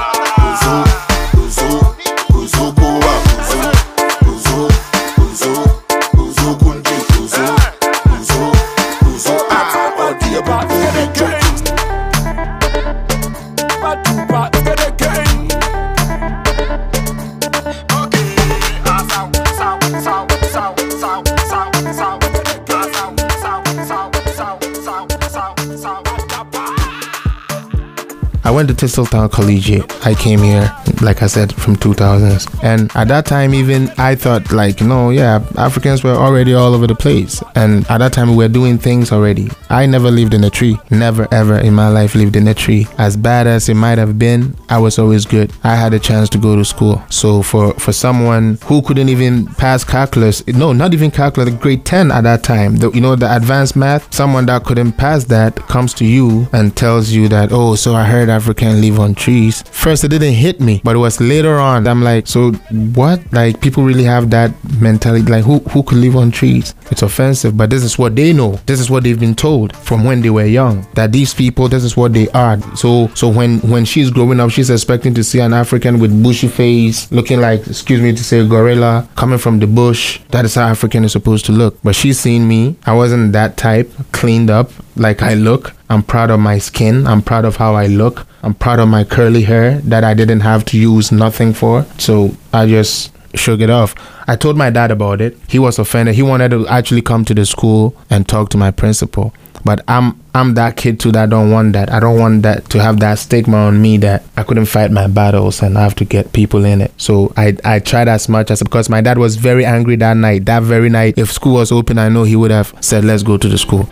went 28.57 28.71
to 28.71 28.75
Thistletown 28.75 29.31
Collegiate. 29.31 29.85
I 30.07 30.15
came 30.15 30.39
here, 30.39 30.75
like 31.03 31.23
I 31.23 31.26
said, 31.26 31.53
from 31.55 31.76
2000s. 31.76 32.62
And 32.62 32.91
at 32.95 33.09
that 33.09 33.26
time, 33.26 33.55
even 33.55 33.91
I 33.99 34.15
thought, 34.15 34.53
like, 34.53 34.81
no, 34.81 35.11
yeah, 35.11 35.45
Africans 35.57 36.03
were 36.03 36.15
already 36.15 36.55
all 36.55 36.75
over 36.75 36.87
the 36.87 36.95
place. 36.95 37.43
And 37.55 37.88
at 37.91 37.99
that 37.99 38.12
time, 38.12 38.31
we 38.31 38.37
were 38.37 38.49
doing 38.49 38.79
things 38.79 39.12
already. 39.12 39.49
I 39.71 39.87
never 39.87 40.11
lived 40.11 40.35
in 40.35 40.45
a 40.45 40.50
tree. 40.50 40.79
Never, 40.91 41.26
ever 41.33 41.59
in 41.59 41.75
my 41.75 41.88
life 41.88 42.15
lived 42.15 42.37
in 42.37 42.49
a 42.49 42.55
tree. 42.55 42.87
As 42.99 43.17
bad 43.17 43.47
as 43.47 43.69
it 43.69 43.75
might 43.75 43.99
have 43.99 44.19
been, 44.19 44.57
I 44.69 44.79
was 44.79 44.99
always 44.99 45.26
good. 45.26 45.53
I 45.65 45.75
had 45.75 45.95
a 45.95 45.99
chance 45.99 46.29
to 46.31 46.38
go 46.38 46.57
to 46.57 46.65
school. 46.65 47.03
So 47.11 47.43
for, 47.43 47.75
for 47.75 47.93
someone 47.93 48.59
who 48.65 48.83
couldn't 48.83 49.09
even 49.09 49.47
pass 49.47 49.85
calculus, 49.85 50.47
no, 50.47 50.73
not 50.73 50.95
even 50.95 51.11
calculus, 51.11 51.55
grade 51.55 51.85
10 51.85 52.11
at 52.11 52.23
that 52.23 52.43
time, 52.43 52.76
the, 52.76 52.91
you 52.91 53.00
know, 53.00 53.17
the 53.17 53.35
advanced 53.35 53.76
math, 53.76 54.12
someone 54.15 54.47
that 54.47 54.65
couldn't 54.65 54.93
pass 54.93 55.25
that 55.25 55.57
comes 55.69 55.95
to 55.95 56.05
you 56.05 56.49
and 56.53 56.76
tells 56.76 57.11
you 57.11 57.29
that, 57.29 57.50
oh, 57.53 57.75
so 57.75 57.95
I 57.95 58.05
heard 58.05 58.29
African 58.29 58.81
live 58.81 58.99
on 58.99 59.15
trees. 59.15 59.62
First, 59.71 60.05
it 60.05 60.09
didn't 60.09 60.35
hit 60.35 60.61
me, 60.61 60.81
but 60.87 60.95
it 60.95 61.00
was 61.00 61.21
later 61.21 61.59
on. 61.59 61.88
I'm 61.88 62.02
like, 62.02 62.28
so 62.28 62.52
what? 62.95 63.21
Like 63.33 63.61
people 63.61 63.83
really 63.83 64.05
have 64.05 64.31
that 64.31 64.52
mentality? 64.81 65.26
Like 65.31 65.45
who 65.45 65.59
who 65.71 65.83
could 65.83 65.99
live 65.99 66.14
on 66.14 66.31
trees? 66.31 66.75
It's 66.93 67.02
offensive, 67.02 67.57
but 67.57 67.71
this 67.71 67.83
is 67.83 67.99
what 67.99 68.14
they 68.14 68.33
know. 68.33 68.52
This 68.66 68.78
is 68.78 68.88
what 68.88 69.02
they've 69.02 69.19
been 69.19 69.35
told 69.35 69.76
from 69.76 70.05
when 70.05 70.21
they 70.21 70.31
were 70.31 70.45
young. 70.45 70.87
That 70.95 71.11
these 71.11 71.35
people, 71.35 71.69
this 71.69 71.83
is 71.83 71.97
what 71.97 72.12
they 72.12 72.28
are. 72.28 72.61
So 72.76 73.09
so 73.14 73.28
when 73.28 73.59
when 73.69 73.85
she's 73.85 74.12
growing 74.12 74.38
up, 74.38 74.50
she's 74.50 74.71
expecting 74.71 75.12
to 75.14 75.25
see 75.25 75.40
an 75.40 75.52
African 75.52 75.99
with 75.99 76.23
bushy 76.23 76.47
face, 76.47 77.11
looking 77.11 77.40
like, 77.40 77.66
excuse 77.66 78.00
me 78.00 78.12
to 78.12 78.23
say, 78.23 78.47
gorilla, 78.47 79.09
coming 79.16 79.38
from 79.38 79.59
the 79.59 79.66
bush. 79.66 80.21
That 80.31 80.45
is 80.45 80.55
how 80.55 80.69
African 80.69 81.02
is 81.02 81.11
supposed 81.11 81.47
to 81.47 81.52
look. 81.52 81.83
But 81.83 81.97
she's 81.97 82.21
seen 82.21 82.47
me. 82.47 82.76
I 82.87 82.95
wasn't 82.95 83.33
that 83.33 83.57
type, 83.57 83.90
cleaned 84.12 84.50
up 84.50 84.71
like 84.97 85.23
I 85.23 85.35
look. 85.35 85.73
I'm 85.88 86.03
proud 86.03 86.31
of 86.31 86.41
my 86.41 86.59
skin. 86.59 87.07
I'm 87.07 87.23
proud 87.23 87.45
of 87.45 87.57
how 87.57 87.75
I 87.75 87.87
look. 87.87 88.26
I'm 88.43 88.55
proud 88.55 88.79
of 88.79 88.88
my 88.88 89.05
curly 89.05 89.43
hair 89.43 89.79
that 89.81 90.05
I 90.05 90.15
didn't 90.15 90.41
have 90.41 90.65
to 90.67 90.79
use 90.79 91.12
nothing 91.12 91.53
for. 91.53 91.85
So 91.99 92.37
I 92.53 92.67
just 92.67 93.12
shook 93.35 93.61
it 93.61 93.71
off. 93.71 93.95
I 94.29 94.37
told 94.37 94.57
my 94.57 94.71
dad 94.71 94.91
about 94.91 95.21
it. 95.21 95.37
He 95.49 95.59
was 95.59 95.79
offended. 95.79 96.15
He 96.15 96.23
wanted 96.23 96.50
to 96.50 96.67
actually 96.69 97.03
come 97.03 97.25
to 97.26 97.35
the 97.35 97.47
school 97.47 97.97
and 98.11 98.26
talk 98.29 98.49
to 98.50 98.57
my 98.59 98.71
principal. 98.71 99.33
But 99.65 99.83
I'm 99.88 100.21
I'm 100.33 100.55
that 100.55 100.76
kid 100.76 101.00
too 101.00 101.11
that 101.12 101.31
don't 101.31 101.50
want 101.50 101.73
that. 101.73 101.91
I 101.91 101.99
don't 101.99 102.19
want 102.21 102.43
that 102.43 102.71
to 102.71 102.81
have 102.81 103.00
that 103.00 103.19
stigma 103.19 103.57
on 103.57 103.83
me 103.83 103.97
that 103.99 104.23
I 104.37 104.45
couldn't 104.45 104.67
fight 104.67 104.93
my 104.93 105.09
battles 105.09 105.61
and 105.61 105.76
I 105.76 105.83
have 105.83 105.97
to 105.97 106.05
get 106.05 106.33
people 106.33 106.65
in 106.65 106.81
it. 106.81 106.93
So 106.99 107.33
I 107.37 107.57
I 107.65 107.81
tried 107.81 108.07
as 108.07 108.29
much 108.29 108.53
as 108.53 108.62
because 108.62 108.88
my 108.88 109.00
dad 109.00 109.19
was 109.19 109.35
very 109.35 109.65
angry 109.65 109.97
that 109.97 110.17
night. 110.17 110.45
That 110.47 110.62
very 110.62 110.88
night, 110.88 111.15
if 111.19 111.33
school 111.33 111.55
was 111.55 111.73
open, 111.73 111.99
I 111.99 112.09
know 112.09 112.23
he 112.23 112.37
would 112.37 112.53
have 112.53 112.73
said, 112.81 113.05
"Let's 113.05 113.25
go 113.25 113.37
to 113.38 113.49
the 113.49 113.59
school." 113.59 113.88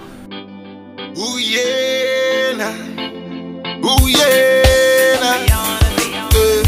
Ooh 1.17 1.39
yeah, 1.39 2.57
nah. 2.57 2.75
ooh 3.87 4.09
yeah, 4.09 5.21
nah. 5.23 5.47
Eh, 6.35 6.63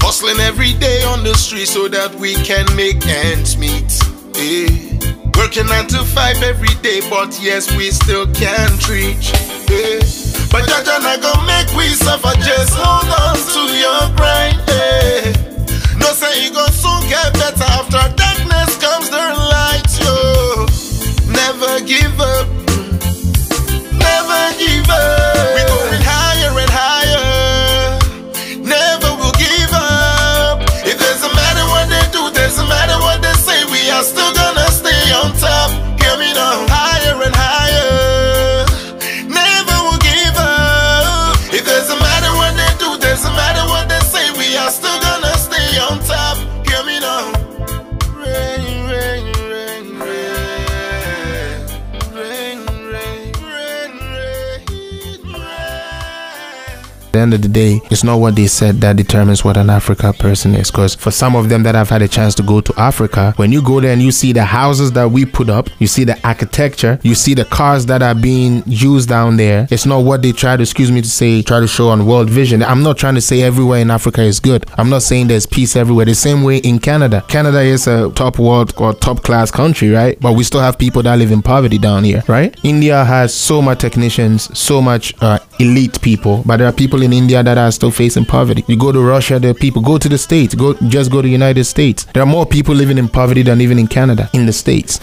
Hustling 0.00 0.40
every 0.40 0.72
day 0.74 1.02
on 1.04 1.22
the 1.22 1.34
street 1.34 1.66
so 1.68 1.88
that 1.88 2.14
we 2.14 2.34
can 2.48 2.64
make 2.76 3.04
ends 3.06 3.58
meet. 3.58 3.92
Eh. 4.40 4.68
Working 5.36 5.66
nine 5.66 5.86
to 5.88 6.02
five 6.04 6.40
every 6.42 6.72
day, 6.80 7.00
but 7.10 7.36
yes, 7.42 7.68
we 7.76 7.90
still 7.90 8.26
can't 8.32 8.80
reach. 8.88 9.34
Eh. 9.68 10.00
But 10.48 10.64
Jaja 10.64 11.02
not 11.04 11.20
gonna 11.20 11.44
make 11.46 11.68
we 11.76 11.88
suffer, 11.92 12.32
just 12.40 12.72
hold 12.72 13.10
on 13.20 13.36
to 13.36 13.62
your 13.76 14.02
grind. 14.16 14.60
Eh. 14.68 15.32
No 16.00 16.08
say 16.16 16.44
you 16.44 16.52
gon' 16.52 16.72
soon 16.72 17.02
get 17.08 17.32
better 17.34 17.64
after 17.68 18.00
darkness 18.16 18.23
end 57.24 57.34
of 57.34 57.42
the 57.42 57.48
day, 57.48 57.80
it's 57.90 58.04
not 58.04 58.20
what 58.20 58.36
they 58.36 58.46
said 58.46 58.80
that 58.82 58.96
determines 58.96 59.44
what 59.44 59.56
an 59.56 59.70
Africa 59.70 60.12
person 60.12 60.54
is. 60.54 60.70
Because 60.70 60.94
for 60.94 61.10
some 61.10 61.34
of 61.34 61.48
them 61.48 61.64
that 61.64 61.74
have 61.74 61.88
had 61.88 62.02
a 62.02 62.08
chance 62.08 62.34
to 62.36 62.42
go 62.42 62.60
to 62.60 62.72
Africa, 62.78 63.32
when 63.36 63.50
you 63.50 63.62
go 63.62 63.80
there 63.80 63.92
and 63.92 64.02
you 64.02 64.12
see 64.12 64.32
the 64.32 64.44
houses 64.44 64.92
that 64.92 65.10
we 65.10 65.24
put 65.24 65.48
up, 65.48 65.68
you 65.80 65.86
see 65.88 66.04
the 66.04 66.16
architecture, 66.26 67.00
you 67.02 67.14
see 67.14 67.34
the 67.34 67.44
cars 67.46 67.86
that 67.86 68.02
are 68.02 68.14
being 68.14 68.62
used 68.66 69.08
down 69.08 69.36
there, 69.36 69.66
it's 69.70 69.86
not 69.86 70.04
what 70.04 70.22
they 70.22 70.32
try 70.32 70.56
to, 70.56 70.62
excuse 70.62 70.92
me 70.92 71.00
to 71.02 71.08
say, 71.08 71.42
try 71.42 71.60
to 71.60 71.66
show 71.66 71.88
on 71.88 72.06
World 72.06 72.30
Vision. 72.30 72.62
I'm 72.62 72.82
not 72.82 72.98
trying 72.98 73.14
to 73.16 73.20
say 73.20 73.42
everywhere 73.42 73.80
in 73.80 73.90
Africa 73.90 74.22
is 74.22 74.38
good. 74.38 74.66
I'm 74.78 74.90
not 74.90 75.02
saying 75.02 75.28
there's 75.28 75.46
peace 75.46 75.74
everywhere. 75.76 76.04
The 76.04 76.14
same 76.14 76.42
way 76.42 76.58
in 76.58 76.78
Canada. 76.78 77.24
Canada 77.28 77.60
is 77.60 77.86
a 77.86 78.10
top 78.12 78.38
world 78.38 78.74
or 78.76 78.92
top 78.92 79.22
class 79.22 79.50
country, 79.50 79.90
right? 79.90 80.20
But 80.20 80.34
we 80.34 80.44
still 80.44 80.60
have 80.60 80.78
people 80.78 81.02
that 81.02 81.18
live 81.18 81.32
in 81.32 81.42
poverty 81.42 81.78
down 81.78 82.04
here, 82.04 82.22
right? 82.28 82.54
India 82.62 83.04
has 83.04 83.34
so 83.34 83.62
much 83.62 83.80
technicians, 83.80 84.56
so 84.56 84.82
much 84.82 85.14
uh, 85.22 85.38
elite 85.58 86.00
people, 86.02 86.42
but 86.44 86.58
there 86.58 86.68
are 86.68 86.72
people 86.72 87.02
in 87.02 87.12
India 87.14 87.42
that 87.42 87.56
are 87.56 87.72
still 87.72 87.90
facing 87.90 88.24
poverty. 88.24 88.64
You 88.66 88.76
go 88.76 88.92
to 88.92 89.00
Russia, 89.00 89.38
there 89.38 89.50
are 89.52 89.54
people. 89.54 89.80
Go 89.82 89.98
to 89.98 90.08
the 90.08 90.18
States. 90.18 90.54
Go 90.54 90.74
just 90.88 91.10
go 91.10 91.22
to 91.22 91.26
the 91.26 91.32
United 91.32 91.64
States. 91.64 92.04
There 92.12 92.22
are 92.22 92.26
more 92.26 92.46
people 92.46 92.74
living 92.74 92.98
in 92.98 93.08
poverty 93.08 93.42
than 93.42 93.60
even 93.60 93.78
in 93.78 93.86
Canada, 93.86 94.28
in 94.32 94.46
the 94.46 94.52
States. 94.52 95.00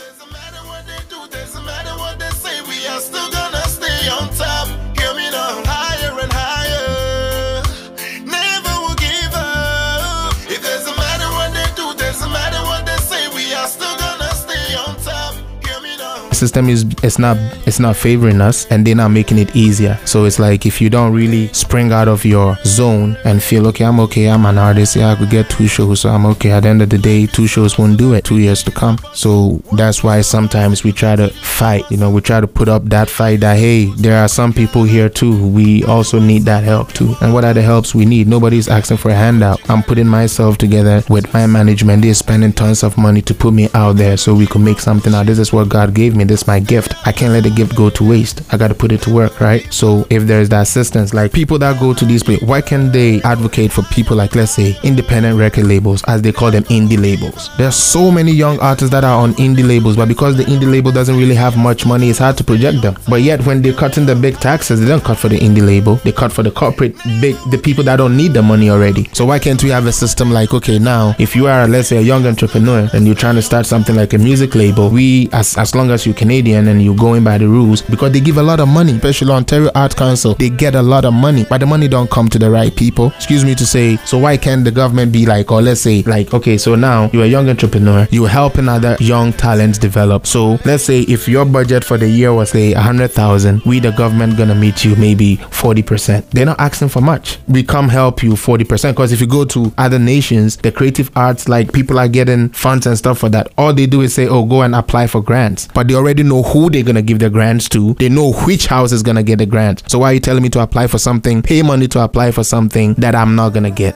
System 16.42 16.70
is 16.70 16.86
it's 17.04 17.20
not 17.26 17.38
it's 17.68 17.80
not 17.80 17.96
favoring 17.96 18.42
us 18.42 18.66
and 18.72 18.86
they're 18.86 19.02
not 19.04 19.12
making 19.20 19.38
it 19.38 19.56
easier. 19.56 19.96
So 20.06 20.26
it's 20.26 20.40
like 20.40 20.66
if 20.66 20.82
you 20.82 20.90
don't 20.90 21.14
really 21.14 21.48
spring 21.54 21.92
out 21.92 22.08
of 22.08 22.26
your 22.26 22.58
zone 22.66 23.18
and 23.26 23.42
feel 23.42 23.68
okay 23.68 23.86
i'm 23.86 24.00
okay 24.06 24.26
i'm 24.34 24.46
an 24.46 24.58
artist 24.58 24.96
yeah 24.96 25.12
i 25.12 25.16
could 25.16 25.30
get 25.30 25.50
two 25.50 25.68
shows 25.68 26.02
so 26.02 26.10
i'm 26.10 26.26
okay. 26.34 26.52
At 26.52 26.62
the 26.64 26.70
end 26.70 26.82
of 26.82 26.90
the 26.90 26.98
day 26.98 27.28
two 27.28 27.48
shows 27.48 27.78
won't 27.78 27.98
do 27.98 28.14
it. 28.14 28.26
Two 28.26 28.40
years 28.40 28.64
to 28.64 28.72
come. 28.72 28.98
So 29.14 29.62
that's 29.74 30.04
why 30.04 30.22
sometimes 30.22 30.84
we 30.84 30.92
try 30.92 31.16
to 31.16 31.30
fight 31.30 31.84
you 31.92 31.98
know 31.98 32.10
we 32.10 32.22
try 32.22 32.42
to 32.42 32.48
put 32.48 32.68
up 32.68 32.84
that 32.86 33.10
fight 33.10 33.40
that 33.42 33.58
hey 33.58 33.86
there 33.98 34.18
are 34.24 34.28
some 34.28 34.52
people 34.54 34.84
here 34.84 35.10
too 35.10 35.34
we 35.48 35.84
also 35.86 36.20
need 36.20 36.44
that 36.44 36.64
help 36.64 36.92
too. 36.94 37.16
And 37.22 37.34
what 37.34 37.46
are 37.46 37.54
the 37.54 37.62
helps 37.62 37.94
we 37.94 38.06
need? 38.06 38.28
Nobody's 38.28 38.68
asking 38.68 38.98
for 38.98 39.12
a 39.12 39.16
handout. 39.16 39.60
I'm 39.70 39.84
putting 39.84 40.08
myself 40.08 40.58
together 40.58 41.04
with 41.10 41.32
my 41.34 41.46
management. 41.48 42.02
They're 42.02 42.14
spending 42.14 42.54
tons 42.54 42.84
of 42.84 42.98
money 42.98 43.22
to 43.24 43.34
put 43.34 43.54
me 43.54 43.70
out 43.74 43.98
there 43.98 44.18
so 44.18 44.34
we 44.34 44.48
could 44.48 44.62
make 44.62 44.80
something 44.80 45.14
out. 45.14 45.26
This 45.26 45.40
is 45.40 45.54
what 45.54 45.70
god 45.70 45.94
gave 45.94 46.16
me 46.16 46.24
is 46.32 46.48
my 46.48 46.60
gift. 46.60 46.94
I 47.06 47.12
can't 47.12 47.34
let 47.34 47.44
the 47.44 47.50
gift 47.50 47.76
go 47.76 47.90
to 47.90 48.04
waste. 48.08 48.42
I 48.54 48.58
got 48.58 48.70
to 48.70 48.74
put 48.76 48.92
it 48.92 49.02
to 49.04 49.14
work 49.14 49.40
right? 49.40 49.72
So 49.74 50.06
if 50.10 50.24
there's 50.24 50.50
that 50.50 50.62
assistance 50.64 51.14
like 51.14 51.32
people 51.32 51.58
that 51.60 51.80
go 51.80 51.94
to 51.94 52.06
these 52.06 52.24
places 52.24 52.48
why 52.48 52.62
can't 52.62 52.92
they 52.92 53.22
advocate 53.24 53.72
for 53.72 53.84
people 53.84 54.18
like 54.18 54.36
let's 54.36 54.52
say 54.52 54.78
independent 54.84 55.38
record 55.38 55.66
labels 55.66 56.04
as 56.08 56.22
they 56.22 56.32
call 56.32 56.52
them 56.52 56.64
indie 56.66 57.02
labels? 57.02 57.50
There's 57.58 57.76
so 57.76 58.12
many 58.12 58.32
young 58.32 58.60
artists 58.60 58.92
that 58.92 59.04
are 59.04 59.20
on 59.22 59.34
indie 59.36 59.68
labels 59.68 59.96
but 59.96 60.08
because 60.08 60.38
the 60.38 60.44
indie 60.44 60.72
label 60.72 60.92
doesn't 60.92 61.18
really 61.18 61.36
have 61.36 61.58
much 61.58 61.86
money 61.86 62.10
it's 62.10 62.20
hard 62.20 62.38
to 62.38 62.44
project 62.44 62.82
them. 62.82 62.98
But 63.08 63.22
yet 63.22 63.46
when 63.46 63.62
they're 63.62 63.74
cutting 63.74 64.06
the 64.06 64.16
big 64.16 64.38
taxes 64.38 64.80
they 64.80 64.88
don't 64.88 65.04
cut 65.04 65.18
for 65.18 65.30
the 65.30 65.38
indie 65.38 65.66
label. 65.66 65.96
They 65.96 66.12
cut 66.12 66.32
for 66.32 66.44
the 66.44 66.52
corporate 66.52 66.96
big 67.20 67.36
the 67.50 67.58
people 67.58 67.84
that 67.86 67.98
don't 67.98 68.16
need 68.16 68.34
the 68.34 68.42
money 68.42 68.70
already. 68.70 69.10
So 69.14 69.26
why 69.26 69.40
can't 69.40 69.62
we 69.64 69.70
have 69.70 69.86
a 69.86 69.92
system 69.92 70.32
like 70.32 70.54
okay 70.54 70.80
now 70.80 71.16
if 71.20 71.36
you 71.36 71.48
are 71.48 71.68
let's 71.68 71.88
say 71.90 71.98
a 71.98 72.02
young 72.02 72.26
entrepreneur 72.26 72.90
and 72.94 73.06
you're 73.06 73.16
trying 73.16 73.36
to 73.36 73.42
start 73.42 73.66
something 73.66 73.96
like 73.96 74.14
a 74.14 74.18
music 74.18 74.56
label 74.56 74.90
we 74.90 75.30
as 75.32 75.58
as 75.58 75.76
long 75.76 75.92
as 75.92 76.06
you're 76.06 76.16
canadian 76.22 76.68
and 76.68 76.82
you're 76.82 77.01
going 77.08 77.24
by 77.24 77.38
the 77.38 77.48
rules 77.58 77.82
because 77.94 78.12
they 78.13 78.20
give 78.30 78.38
a 78.38 78.48
lot 78.51 78.60
of 78.60 78.68
money 78.80 78.94
especially 78.94 79.32
ontario 79.40 79.70
art 79.75 79.96
council 79.96 80.34
they 80.36 80.50
get 80.50 80.75
a 80.75 80.82
lot 80.94 81.04
of 81.06 81.13
money 81.13 81.46
but 81.50 81.60
the 81.60 81.66
money 81.66 81.88
don't 81.88 82.10
come 82.10 82.28
to 82.30 82.40
the 82.40 82.50
right 82.50 82.75
people. 82.75 83.08
Excuse 83.16 83.46
me 83.46 83.56
to 83.56 83.66
say 83.66 83.98
so 83.98 84.18
why 84.18 84.38
can't 84.38 84.63
the 84.63 84.72
government 84.72 85.12
be 85.12 85.25
like 85.25 85.51
or 85.51 85.62
let's 85.62 85.82
say 85.82 86.04
like 86.04 86.34
okay 86.34 86.58
so 86.58 86.75
now 86.75 87.10
you're 87.13 87.24
a 87.24 87.28
young 87.28 87.50
entrepreneur 87.50 88.08
you're 88.12 88.28
helping 88.28 88.68
other 88.68 88.98
young 89.00 89.32
talents 89.34 89.78
develop. 89.78 90.28
So 90.28 90.58
let's 90.66 90.84
say 90.84 91.01
if 91.01 91.28
your 91.28 91.46
budget 91.46 91.84
for 91.84 91.98
the 91.98 92.10
year 92.10 92.34
was 92.34 92.50
say 92.51 92.74
a 92.74 92.82
hundred 92.82 93.12
thousand 93.12 93.62
we 93.66 93.80
the 93.80 93.92
government 93.92 94.38
gonna 94.38 94.56
meet 94.56 94.84
you 94.84 94.96
maybe 94.96 95.38
40 95.38 95.84
percent. 95.84 96.32
They're 96.32 96.46
not 96.46 96.60
asking 96.60 96.90
for 96.90 97.01
much. 97.01 97.40
We 97.48 97.63
come 97.63 97.90
help 97.90 98.22
you 98.24 98.36
40 98.36 98.63
percent 98.66 98.98
because 98.98 99.12
if 99.12 99.22
you 99.22 99.28
go 99.28 99.46
to 99.46 99.72
other 99.78 100.00
nations 100.00 100.58
the 100.58 100.72
creative 100.72 101.10
arts 101.16 101.48
like 101.48 101.72
people 101.74 102.00
are 102.00 102.08
getting 102.08 102.50
funds 102.50 102.86
and 102.86 102.98
stuff 102.98 103.20
for 103.20 103.30
that 103.30 103.51
all 103.58 103.74
they 103.74 103.86
do 103.86 104.01
is 104.01 104.13
say 104.13 104.28
oh 104.28 104.44
go 104.46 104.62
and 104.63 104.75
apply 104.75 105.08
for 105.08 105.22
grants. 105.22 105.68
But 105.74 105.88
they 105.88 105.96
already 105.96 106.11
know 106.13 106.44
who 106.44 106.70
they're 106.70 106.84
gonna 106.84 107.01
give 107.01 107.20
the 107.20 107.30
grants 107.30 107.68
to. 107.70 107.94
They 107.96 108.10
know 108.10 108.34
which 108.34 108.68
house 108.68 108.91
is 108.91 109.03
gonna 109.03 109.24
get 109.24 109.39
the 109.39 109.46
grant. 109.46 109.84
So 109.89 110.00
why 110.00 110.12
are 110.12 110.13
you 110.13 110.20
telling 110.20 110.44
me 110.44 110.50
to 110.50 110.60
apply 110.60 110.88
for 110.88 110.98
something 110.98 111.41
pay 111.41 111.62
money 111.62 111.88
to 111.88 112.00
apply 112.03 112.32
for 112.32 112.44
something 112.44 112.94
that 112.96 113.15
i'm 113.15 113.36
not 113.36 113.50
gonna 113.50 113.72
get 113.72 113.96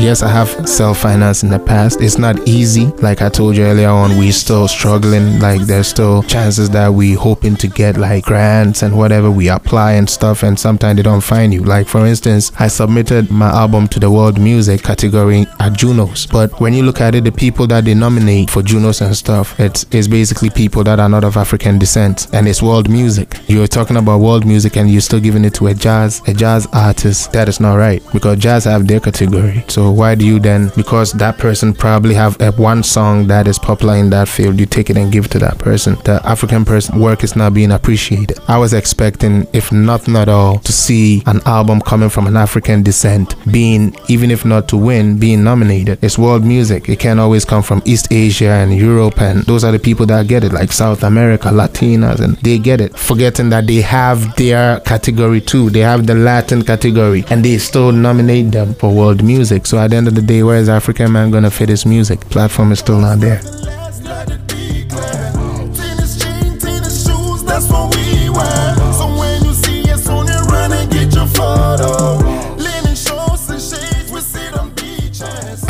Yes, 0.00 0.22
I 0.22 0.28
have 0.28 0.66
self-financed 0.66 1.42
in 1.42 1.50
the 1.50 1.58
past. 1.58 2.00
It's 2.00 2.16
not 2.16 2.48
easy. 2.48 2.86
Like 3.02 3.20
I 3.20 3.28
told 3.28 3.54
you 3.54 3.64
earlier 3.64 3.90
on, 3.90 4.16
we're 4.16 4.32
still 4.32 4.66
struggling. 4.66 5.38
Like 5.40 5.60
there's 5.60 5.88
still 5.88 6.22
chances 6.22 6.70
that 6.70 6.88
we 6.88 7.12
hoping 7.12 7.54
to 7.56 7.68
get 7.68 7.98
like 7.98 8.24
grants 8.24 8.82
and 8.82 8.96
whatever 8.96 9.30
we 9.30 9.48
apply 9.48 9.92
and 9.92 10.08
stuff, 10.08 10.42
and 10.42 10.58
sometimes 10.58 10.96
they 10.96 11.02
don't 11.02 11.20
find 11.20 11.52
you. 11.52 11.62
Like 11.62 11.86
for 11.86 12.06
instance, 12.06 12.50
I 12.58 12.68
submitted 12.68 13.30
my 13.30 13.50
album 13.50 13.88
to 13.88 14.00
the 14.00 14.10
world 14.10 14.40
music 14.40 14.82
category 14.82 15.46
at 15.58 15.74
Junos, 15.74 16.24
but 16.24 16.58
when 16.60 16.72
you 16.72 16.82
look 16.82 17.02
at 17.02 17.14
it, 17.14 17.24
the 17.24 17.32
people 17.32 17.66
that 17.66 17.84
they 17.84 17.94
nominate 17.94 18.48
for 18.48 18.62
Junos 18.62 19.02
and 19.02 19.14
stuff, 19.14 19.60
it's, 19.60 19.84
it's 19.90 20.08
basically 20.08 20.48
people 20.48 20.82
that 20.84 20.98
are 20.98 21.10
not 21.10 21.24
of 21.24 21.36
African 21.36 21.78
descent, 21.78 22.26
and 22.32 22.48
it's 22.48 22.62
world 22.62 22.88
music. 22.88 23.36
You're 23.48 23.66
talking 23.66 23.98
about 23.98 24.20
world 24.20 24.46
music, 24.46 24.78
and 24.78 24.90
you're 24.90 25.02
still 25.02 25.20
giving 25.20 25.44
it 25.44 25.52
to 25.56 25.66
a 25.66 25.74
jazz 25.74 26.22
a 26.26 26.32
jazz 26.32 26.66
artist. 26.72 27.32
That 27.32 27.50
is 27.50 27.60
not 27.60 27.74
right 27.74 28.02
because 28.14 28.38
jazz 28.38 28.64
have 28.64 28.86
their 28.86 29.00
category. 29.00 29.62
So 29.68 29.89
why 29.92 30.14
do 30.14 30.24
you 30.26 30.38
then, 30.38 30.70
because 30.76 31.12
that 31.12 31.38
person 31.38 31.72
probably 31.72 32.14
have 32.14 32.40
a 32.40 32.52
one 32.52 32.82
song 32.82 33.26
that 33.28 33.46
is 33.46 33.58
popular 33.58 33.96
in 33.96 34.10
that 34.10 34.28
field, 34.28 34.58
you 34.60 34.66
take 34.66 34.90
it 34.90 34.96
and 34.96 35.12
give 35.12 35.26
it 35.26 35.30
to 35.32 35.38
that 35.40 35.58
person. 35.58 35.96
The 36.04 36.20
African 36.24 36.64
person 36.64 37.00
work 37.00 37.24
is 37.24 37.36
not 37.36 37.54
being 37.54 37.72
appreciated. 37.72 38.38
I 38.48 38.58
was 38.58 38.72
expecting, 38.72 39.46
if 39.52 39.72
nothing 39.72 40.16
at 40.16 40.28
all, 40.28 40.58
to 40.60 40.72
see 40.72 41.22
an 41.26 41.40
album 41.46 41.80
coming 41.80 42.08
from 42.08 42.26
an 42.26 42.36
African 42.36 42.82
descent 42.82 43.34
being, 43.50 43.96
even 44.08 44.30
if 44.30 44.44
not 44.44 44.68
to 44.68 44.76
win, 44.76 45.18
being 45.18 45.42
nominated. 45.42 46.02
It's 46.02 46.18
world 46.18 46.44
music. 46.44 46.88
It 46.88 46.98
can't 46.98 47.20
always 47.20 47.44
come 47.44 47.62
from 47.62 47.82
East 47.84 48.08
Asia 48.12 48.50
and 48.50 48.74
Europe, 48.76 49.20
and 49.20 49.42
those 49.44 49.64
are 49.64 49.72
the 49.72 49.78
people 49.78 50.06
that 50.06 50.28
get 50.28 50.44
it, 50.44 50.52
like 50.52 50.72
South 50.72 51.02
America, 51.02 51.48
Latinas, 51.48 52.20
and 52.20 52.36
they 52.38 52.58
get 52.58 52.80
it. 52.80 52.96
Forgetting 52.96 53.50
that 53.50 53.66
they 53.66 53.80
have 53.80 54.34
their 54.36 54.80
category 54.80 55.40
too. 55.40 55.70
They 55.70 55.80
have 55.80 56.06
the 56.06 56.14
Latin 56.14 56.62
category, 56.62 57.24
and 57.30 57.44
they 57.44 57.58
still 57.58 57.92
nominate 57.92 58.52
them 58.52 58.74
for 58.74 58.92
world 58.94 59.22
music. 59.22 59.66
So 59.66 59.78
at 59.80 59.90
the 59.90 59.96
end 59.96 60.08
of 60.08 60.14
the 60.14 60.22
day, 60.22 60.42
where 60.42 60.58
is 60.58 60.68
African 60.68 61.12
man 61.12 61.30
gonna 61.30 61.50
fit 61.50 61.68
his 61.68 61.86
music? 61.86 62.20
Platform 62.28 62.72
is 62.72 62.80
still 62.80 62.98
not 63.00 63.20
there. 63.20 63.40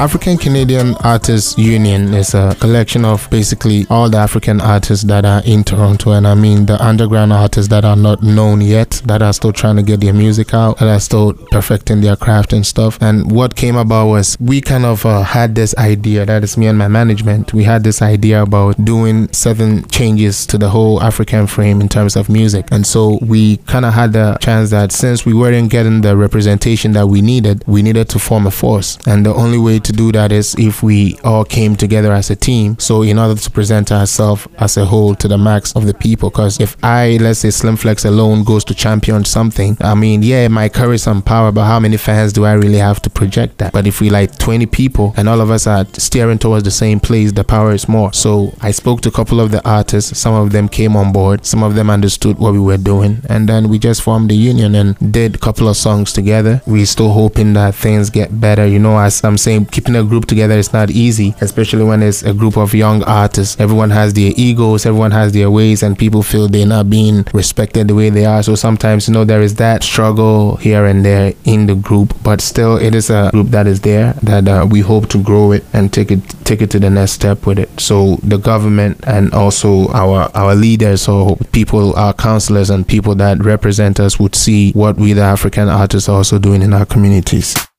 African 0.00 0.38
Canadian 0.38 0.95
Artists 1.04 1.59
Union 1.59 2.14
is 2.14 2.33
a 2.33 2.57
collection 2.59 3.04
of 3.04 3.28
basically 3.28 3.85
all 3.90 4.09
the 4.09 4.16
African 4.16 4.59
artists 4.59 5.04
that 5.04 5.26
are 5.26 5.42
in 5.45 5.62
Toronto, 5.62 6.12
and 6.12 6.26
I 6.26 6.35
mean 6.35 6.64
the 6.64 6.83
underground 6.83 7.35
artists 7.35 7.69
that 7.69 7.85
are 7.85 7.97
not 7.97 8.23
known 8.23 8.62
yet, 8.62 9.02
that 9.04 9.21
are 9.21 9.35
still 9.35 9.52
trying 9.52 9.76
to 9.76 9.83
get 9.83 10.00
their 10.00 10.14
music 10.14 10.54
out, 10.54 10.78
that 10.78 10.88
are 10.88 11.00
still 11.00 11.35
perfecting 11.50 12.00
their 12.00 12.16
craft 12.16 12.54
and 12.54 12.66
stuff. 12.66 12.97
And 13.02 13.30
what 13.30 13.57
came 13.57 13.76
about 13.76 14.07
was 14.07 14.38
we 14.40 14.62
kind 14.62 14.87
of 14.87 15.04
uh, 15.04 15.23
had 15.23 15.54
this 15.54 15.76
idea 15.76 16.25
that 16.25 16.45
is 16.45 16.57
me 16.57 16.69
and 16.69 16.78
my 16.78 16.88
management. 16.88 17.52
We 17.52 17.64
had 17.64 17.85
this 17.85 18.00
idea 18.00 18.42
about 18.42 18.83
doing 18.83 19.30
certain 19.35 19.87
changes 19.88 20.47
to 20.47 20.57
the 20.57 20.71
whole 20.71 21.02
African 21.02 21.47
frame 21.47 21.83
in 21.83 21.90
terms 21.90 22.16
of 22.16 22.30
music, 22.30 22.69
and 22.71 22.87
so 22.87 23.19
we 23.21 23.59
kind 23.66 23.85
of 23.85 23.92
had 23.92 24.14
the 24.14 24.38
chance 24.40 24.71
that 24.71 24.92
since 24.92 25.26
we 25.26 25.35
weren't 25.35 25.71
getting 25.71 26.00
the 26.00 26.16
representation 26.16 26.92
that 26.92 27.09
we 27.09 27.21
needed, 27.21 27.62
we 27.66 27.83
needed 27.83 28.09
to 28.09 28.19
form 28.19 28.47
a 28.47 28.50
force, 28.50 28.97
and 29.07 29.26
the 29.26 29.35
only 29.35 29.59
way 29.59 29.78
to 29.78 29.89
do 29.92 30.12
that 30.12 30.32
is 30.32 30.54
if 30.59 30.82
we 30.82 31.18
all 31.25 31.44
came 31.44 31.76
together 31.76 32.12
as 32.12 32.30
a 32.30 32.37
team. 32.37 32.78
So 32.78 33.02
in 33.02 33.18
order 33.18 33.40
to 33.40 33.50
present 33.50 33.92
ourselves 33.92 34.47
as 34.59 34.76
a 34.76 34.85
whole 34.85 35.14
to 35.16 35.28
the 35.28 35.38
max 35.38 35.75
of 35.76 35.87
the 35.87 35.94
people, 35.94 36.30
because 36.30 36.61
if 36.61 36.76
I, 36.82 37.18
let's 37.20 37.40
say 37.40 37.50
Slim 37.50 37.76
Flex 37.76 38.04
alone 38.04 38.44
goes 38.44 38.64
to 38.64 38.75
champion 38.75 39.25
something, 39.25 39.76
I 39.80 39.94
mean, 39.94 40.23
yeah, 40.23 40.44
it 40.44 40.50
might 40.50 40.73
carry 40.73 40.99
some 40.99 41.23
power, 41.23 41.52
but 41.52 41.64
how 41.64 41.80
many 41.80 41.97
fans 41.97 42.32
do 42.32 42.44
I 42.44 42.52
really 42.52 42.78
have 42.78 43.00
to 43.02 43.11
project 43.11 43.59
that? 43.59 43.73
But 43.73 43.87
if 43.87 44.00
we 44.00 44.11
like 44.11 44.37
20 44.38 44.66
people 44.66 45.14
and 45.16 45.28
all 45.28 45.40
of 45.40 45.50
us 45.50 45.66
are 45.66 45.87
steering 45.94 46.38
towards 46.38 46.64
the 46.64 46.70
same 46.70 47.00
place, 47.00 47.32
the 47.32 47.44
power 47.44 47.73
is 47.73 47.88
more. 47.88 48.12
So 48.12 48.54
I 48.61 48.70
spoke 48.70 49.00
to 49.02 49.09
a 49.09 49.12
couple 49.12 49.40
of 49.40 49.50
the 49.50 49.66
artists. 49.68 50.18
Some 50.18 50.35
of 50.35 50.52
them 50.52 50.68
came 50.68 50.97
on 50.97 51.12
board. 51.12 51.47
Some 51.47 51.62
of 51.62 51.75
them 51.75 51.90
understood 51.90 52.38
what 52.38 52.52
we 52.52 52.61
were 52.61 52.76
doing, 52.76 53.23
and 53.28 53.49
then 53.49 53.68
we 53.68 53.78
just 53.78 54.02
formed 54.02 54.30
the 54.30 54.37
union 54.37 54.75
and 54.75 55.12
did 55.12 55.35
a 55.35 55.38
couple 55.38 55.68
of 55.68 55.76
songs 55.76 56.12
together. 56.12 56.62
We're 56.66 56.87
still 56.87 57.12
hoping 57.12 57.54
that 57.54 57.75
things 57.75 58.11
get 58.11 58.40
better. 58.40 58.66
You 58.66 58.78
know, 58.78 58.99
as 58.99 59.23
I'm 59.25 59.38
saying, 59.38 59.66
keeping 59.80 59.96
a 59.96 60.04
group 60.04 60.26
together 60.26 60.54
is 60.54 60.75
not 60.75 60.90
easy, 60.90 61.34
especially 61.40 61.84
when 61.84 62.02
it's 62.02 62.22
a 62.22 62.34
group 62.34 62.58
of 62.58 62.75
young 62.75 63.02
artists. 63.04 63.58
Everyone 63.58 63.88
has 63.88 64.12
their 64.12 64.32
egos, 64.37 64.84
everyone 64.84 65.10
has 65.10 65.32
their 65.32 65.50
ways, 65.50 65.82
and 65.82 65.99
people 65.99 66.22
feel 66.22 66.49
they're 66.49 66.66
not 66.66 66.90
being 66.90 67.25
respected 67.32 67.88
the 67.88 67.94
way 67.94 68.10
they 68.10 68.26
are. 68.26 68.42
So 68.42 68.54
sometimes, 68.56 69.08
you 69.08 69.14
know, 69.14 69.25
there 69.25 69.40
is 69.40 69.54
that 69.54 69.82
struggle 69.82 70.56
here 70.56 70.84
and 70.84 71.02
there 71.02 71.32
in 71.44 71.66
the 71.66 71.75
group, 71.75 72.14
but 72.22 72.42
still, 72.42 72.76
it 72.76 72.94
is 72.94 73.08
a 73.08 73.30
group 73.32 73.49
that 73.49 73.66
is 73.66 73.80
there 73.80 74.12
that 74.22 74.46
uh, 74.49 74.66
we 74.70 74.80
hope 74.80 75.08
to 75.08 75.22
grow 75.22 75.52
it 75.52 75.64
and 75.72 75.90
take 75.90 76.10
it 76.10 76.20
take 76.44 76.60
it 76.60 76.70
to 76.72 76.78
the 76.78 76.90
next 76.90 77.12
step 77.12 77.46
with 77.46 77.58
it. 77.58 77.80
So 77.80 78.16
the 78.22 78.37
government 78.37 79.00
and 79.06 79.32
also 79.32 79.88
our 79.92 80.30
our 80.34 80.54
leaders 80.54 81.08
or 81.08 81.37
people, 81.52 81.96
our 81.96 82.12
counselors 82.12 82.68
and 82.68 82.87
people 82.87 83.14
that 83.14 83.42
represent 83.42 83.99
us 83.99 84.18
would 84.18 84.34
see 84.34 84.72
what 84.72 84.96
we 84.96 85.14
the 85.14 85.22
African 85.22 85.68
artists 85.70 86.08
are 86.08 86.16
also 86.16 86.38
doing 86.38 86.60
in 86.60 86.75
our 86.75 86.84
communities 86.84 87.69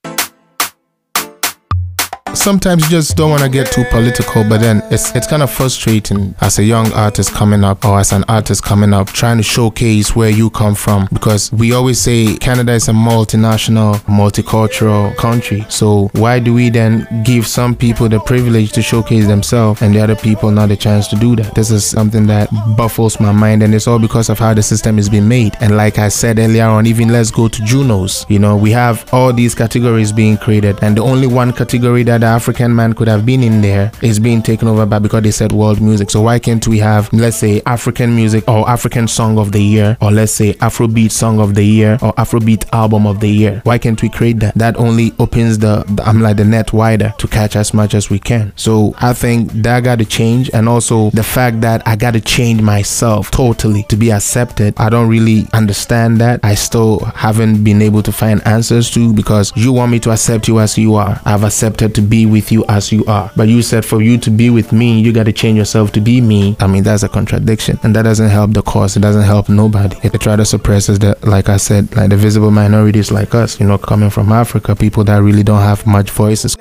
sometimes 2.33 2.83
you 2.83 2.89
just 2.89 3.15
don't 3.15 3.29
want 3.29 3.43
to 3.43 3.50
get 3.50 3.71
too 3.71 3.83
political, 3.89 4.43
but 4.47 4.59
then 4.61 4.81
it's 4.91 5.15
it's 5.15 5.27
kind 5.27 5.43
of 5.43 5.51
frustrating 5.51 6.33
as 6.41 6.59
a 6.59 6.63
young 6.63 6.91
artist 6.93 7.31
coming 7.31 7.63
up 7.63 7.83
or 7.85 8.00
as 8.00 8.11
an 8.11 8.23
artist 8.27 8.63
coming 8.63 8.93
up 8.93 9.07
trying 9.07 9.38
to 9.38 9.43
showcase 9.43 10.15
where 10.15 10.29
you 10.29 10.50
come 10.50 10.75
from 10.75 11.07
because 11.13 11.51
we 11.53 11.74
always 11.74 12.00
say 12.00 12.35
Canada 12.37 12.74
is 12.74 12.87
a 12.87 12.91
multinational, 12.91 13.96
multicultural 14.05 15.15
country. 15.17 15.65
So 15.70 16.09
why 16.13 16.39
do 16.39 16.53
we 16.53 16.70
then 16.70 17.07
give 17.24 17.48
some 17.48 17.75
people 17.75 18.09
the 18.09 18.20
privilege 18.20 18.72
to 18.74 18.81
showcase 18.81 19.27
themselves 19.27 19.81
and 19.81 19.94
the 19.94 20.01
other 20.01 20.15
people 20.15 20.51
not 20.51 20.72
a 20.72 20.77
chance 20.77 21.07
to 21.09 21.15
do 21.15 21.35
that? 21.35 21.53
This 21.55 21.72
is 21.72 21.85
something 21.85 22.27
that 22.27 22.50
baffles 22.77 23.20
my 23.20 23.31
mind 23.31 23.63
and 23.63 23.74
it's 23.75 23.87
all 23.87 24.00
because 24.00 24.29
of 24.29 24.39
how 24.39 24.53
the 24.53 24.63
system 24.63 24.98
is 25.00 25.09
being 25.09 25.27
made. 25.27 25.55
And 25.61 25.77
like 25.77 26.00
I 26.00 26.09
said 26.09 26.39
earlier 26.39 26.65
on, 26.65 26.85
even 26.87 27.09
let's 27.09 27.31
go 27.31 27.48
to 27.48 27.63
Junos. 27.63 28.25
You 28.29 28.39
know, 28.39 28.55
we 28.55 28.72
have 28.72 29.07
all 29.13 29.33
these 29.33 29.55
categories 29.55 30.11
being 30.11 30.37
created 30.37 30.79
and 30.81 30.98
the 30.98 31.03
only 31.03 31.27
one 31.27 31.51
category 31.53 32.03
that 32.03 32.21
the 32.22 32.27
African 32.27 32.75
man 32.75 32.94
could 32.94 33.07
have 33.07 33.25
been 33.25 33.44
in 33.44 33.62
there 33.62 33.92
is 34.01 34.20
being 34.20 34.42
taken 34.42 34.68
over 34.68 34.86
by 34.86 35.00
because 35.00 35.24
they 35.24 35.31
said 35.31 35.51
world 35.51 35.81
music. 35.81 36.10
So 36.10 36.22
why 36.22 36.40
can't 36.40 36.66
we 36.68 36.79
have 36.79 37.12
let's 37.14 37.38
say 37.38 37.62
African 37.66 38.16
music 38.16 38.48
or 38.48 38.68
African 38.70 39.07
song 39.07 39.38
of 39.38 39.51
the 39.51 39.62
year 39.62 39.98
or 40.01 40.12
let's 40.12 40.31
say 40.31 40.53
Afrobeat 40.53 41.12
song 41.12 41.40
of 41.40 41.55
the 41.55 41.64
year 41.64 41.94
or 42.01 42.14
Afrobeat 42.14 42.68
album 42.74 43.05
of 43.05 43.20
the 43.20 43.29
year? 43.29 43.62
Why 43.64 43.77
can't 43.77 44.01
we 44.01 44.10
create 44.10 44.40
that? 44.40 44.55
That 44.55 44.77
only 44.77 45.14
opens 45.20 45.60
the, 45.60 45.84
the 45.90 46.03
I'm 46.03 46.22
like 46.22 46.38
the 46.38 46.46
net 46.46 46.74
wider 46.74 47.14
to 47.18 47.27
catch 47.27 47.55
as 47.55 47.74
much 47.74 47.94
as 47.94 48.10
we 48.10 48.20
can. 48.20 48.53
So 48.55 48.94
I 49.00 49.14
think 49.14 49.51
that 49.51 49.84
got 49.84 50.00
to 50.00 50.05
change 50.05 50.50
and 50.53 50.70
also 50.70 51.10
the 51.12 51.24
fact 51.24 51.62
that 51.62 51.86
I 51.88 51.96
got 51.96 52.12
to 52.12 52.22
change 52.22 52.62
myself 52.62 53.31
totally 53.31 53.84
to 53.84 53.96
be 53.96 54.12
accepted. 54.12 54.74
I 54.77 54.90
don't 54.90 55.10
really 55.10 55.48
understand 55.53 56.20
that. 56.22 56.40
I 56.44 56.55
still 56.55 57.00
haven't 57.00 57.64
been 57.64 57.81
able 57.81 58.03
to 58.03 58.12
find 58.12 58.46
answers 58.46 58.92
to 58.92 59.14
because 59.14 59.51
you 59.55 59.72
want 59.74 59.92
me 59.92 60.00
to 60.01 60.12
accept 60.12 60.48
you 60.48 60.60
as 60.60 60.77
you 60.77 60.96
are. 60.96 61.20
I've 61.25 61.44
accepted 61.44 61.96
to 61.96 62.01
be 62.11 62.25
with 62.27 62.51
you 62.51 62.63
as 62.67 62.91
you 62.91 63.03
are. 63.05 63.31
But 63.35 63.47
you 63.47 63.61
said 63.63 63.85
for 63.85 64.01
you 64.01 64.17
to 64.19 64.29
be 64.29 64.50
with 64.51 64.71
me, 64.71 65.00
you 65.00 65.11
got 65.13 65.24
to 65.24 65.33
change 65.33 65.57
yourself 65.57 65.91
to 65.93 66.01
be 66.01 66.21
me. 66.21 66.55
I 66.59 66.67
mean, 66.67 66.83
that's 66.83 67.03
a 67.03 67.09
contradiction. 67.09 67.79
And 67.83 67.95
that 67.95 68.03
doesn't 68.03 68.29
help 68.29 68.51
the 68.53 68.61
cause. 68.61 68.97
It 68.97 69.00
doesn't 69.00 69.24
help 69.24 69.50
nobody. 69.50 69.95
They 70.07 70.17
try 70.17 70.35
to 70.35 70.45
suppress 70.45 70.89
us 70.89 71.00
that, 71.00 71.24
like 71.25 71.47
I 71.50 71.57
said, 71.57 71.95
like 71.95 72.09
the 72.09 72.17
visible 72.17 72.51
minorities 72.51 73.11
like 73.11 73.33
us, 73.33 73.59
you 73.59 73.65
know, 73.65 73.77
coming 73.77 74.09
from 74.09 74.31
Africa, 74.31 74.75
people 74.75 75.03
that 75.05 75.17
really 75.24 75.43
don't 75.43 75.61
have 75.61 75.87
much 75.87 76.11
voices. 76.11 76.57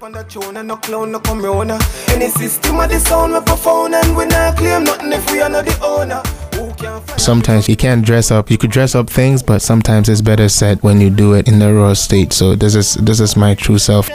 On 0.00 0.12
the 0.12 0.22
tune 0.24 0.56
and 0.56 0.68
no 0.68 0.76
clown 0.76 1.12
no 1.12 1.20
come 1.20 1.42
round. 1.42 1.70
Any 2.08 2.28
system 2.28 2.80
of 2.80 2.88
the 2.88 2.98
sound 2.98 3.32
we 3.32 3.96
and 3.96 4.16
we 4.16 4.26
not 4.26 4.56
claim 4.56 4.84
nothing 4.84 5.12
if 5.12 5.30
we 5.30 5.40
are 5.40 5.50
not 5.50 5.64
the 5.66 5.76
owner 5.84 6.22
Who 6.54 6.72
can 6.74 7.00
find 7.02 7.20
Sometimes 7.20 7.68
you 7.68 7.76
can't 7.76 8.04
dress 8.04 8.30
up. 8.30 8.50
You 8.50 8.58
could 8.58 8.70
dress 8.70 8.94
up 8.94 9.10
things, 9.10 9.42
but 9.42 9.60
sometimes 9.60 10.08
it's 10.08 10.22
better 10.22 10.48
said 10.48 10.82
when 10.82 11.00
you 11.00 11.10
do 11.10 11.34
it 11.34 11.48
in 11.48 11.58
the 11.58 11.74
raw 11.74 11.94
state. 11.94 12.32
So 12.32 12.54
this 12.54 12.74
is 12.74 12.94
this 12.94 13.20
is 13.20 13.36
my 13.36 13.54
true 13.54 13.78
self. 13.78 14.08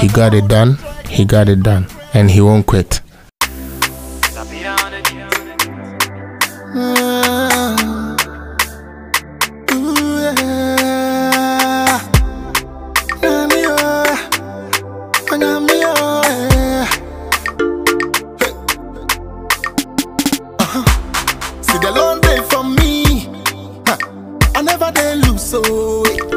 He 0.00 0.06
got 0.06 0.32
it 0.34 0.46
done. 0.48 0.78
He 1.08 1.24
got 1.24 1.48
it 1.48 1.62
done, 1.62 1.86
and 2.14 2.30
he 2.30 2.40
won't 2.40 2.66
quit. 2.66 3.00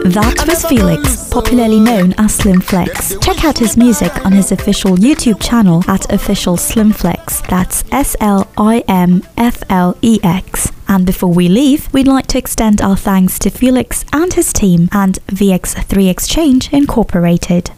That 0.03 0.45
was 0.47 0.65
Felix, 0.65 1.29
popularly 1.29 1.79
known 1.79 2.13
as 2.17 2.33
Slim 2.35 2.59
Flex. 2.59 3.15
Check 3.19 3.45
out 3.45 3.57
his 3.57 3.77
music 3.77 4.25
on 4.25 4.31
his 4.31 4.51
official 4.51 4.97
YouTube 4.97 5.39
channel 5.41 5.83
at 5.87 6.11
official 6.11 6.57
Slim 6.57 6.91
Flex. 6.91 7.41
That's 7.41 7.83
S 7.91 8.15
L 8.19 8.49
I 8.57 8.83
M 8.87 9.23
F 9.37 9.61
L 9.69 9.95
E 10.01 10.19
X. 10.23 10.71
And 10.87 11.05
before 11.05 11.31
we 11.31 11.47
leave, 11.47 11.91
we'd 11.93 12.07
like 12.07 12.27
to 12.27 12.37
extend 12.37 12.81
our 12.81 12.97
thanks 12.97 13.37
to 13.39 13.49
Felix 13.49 14.03
and 14.11 14.33
his 14.33 14.51
team 14.51 14.89
and 14.91 15.19
VX3 15.27 16.09
Exchange 16.09 16.73
Incorporated. 16.73 17.71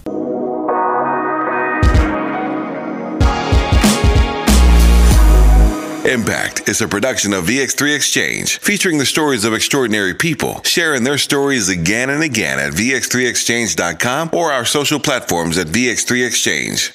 Impact 6.06 6.68
is 6.68 6.82
a 6.82 6.88
production 6.88 7.32
of 7.32 7.46
VX3 7.46 7.96
Exchange, 7.96 8.60
featuring 8.60 8.98
the 8.98 9.06
stories 9.06 9.46
of 9.46 9.54
extraordinary 9.54 10.14
people, 10.14 10.62
sharing 10.64 11.06
their 11.06 11.18
stories 11.18 11.70
again 11.70 12.10
and 12.10 12.22
again 12.22 12.60
at 12.60 12.74
VX3Exchange.com 12.74 14.32
or 14.34 14.52
our 14.52 14.66
social 14.66 15.00
platforms 15.00 15.58
at 15.58 15.68
VX3 15.68 16.28
Exchange. 16.28 16.92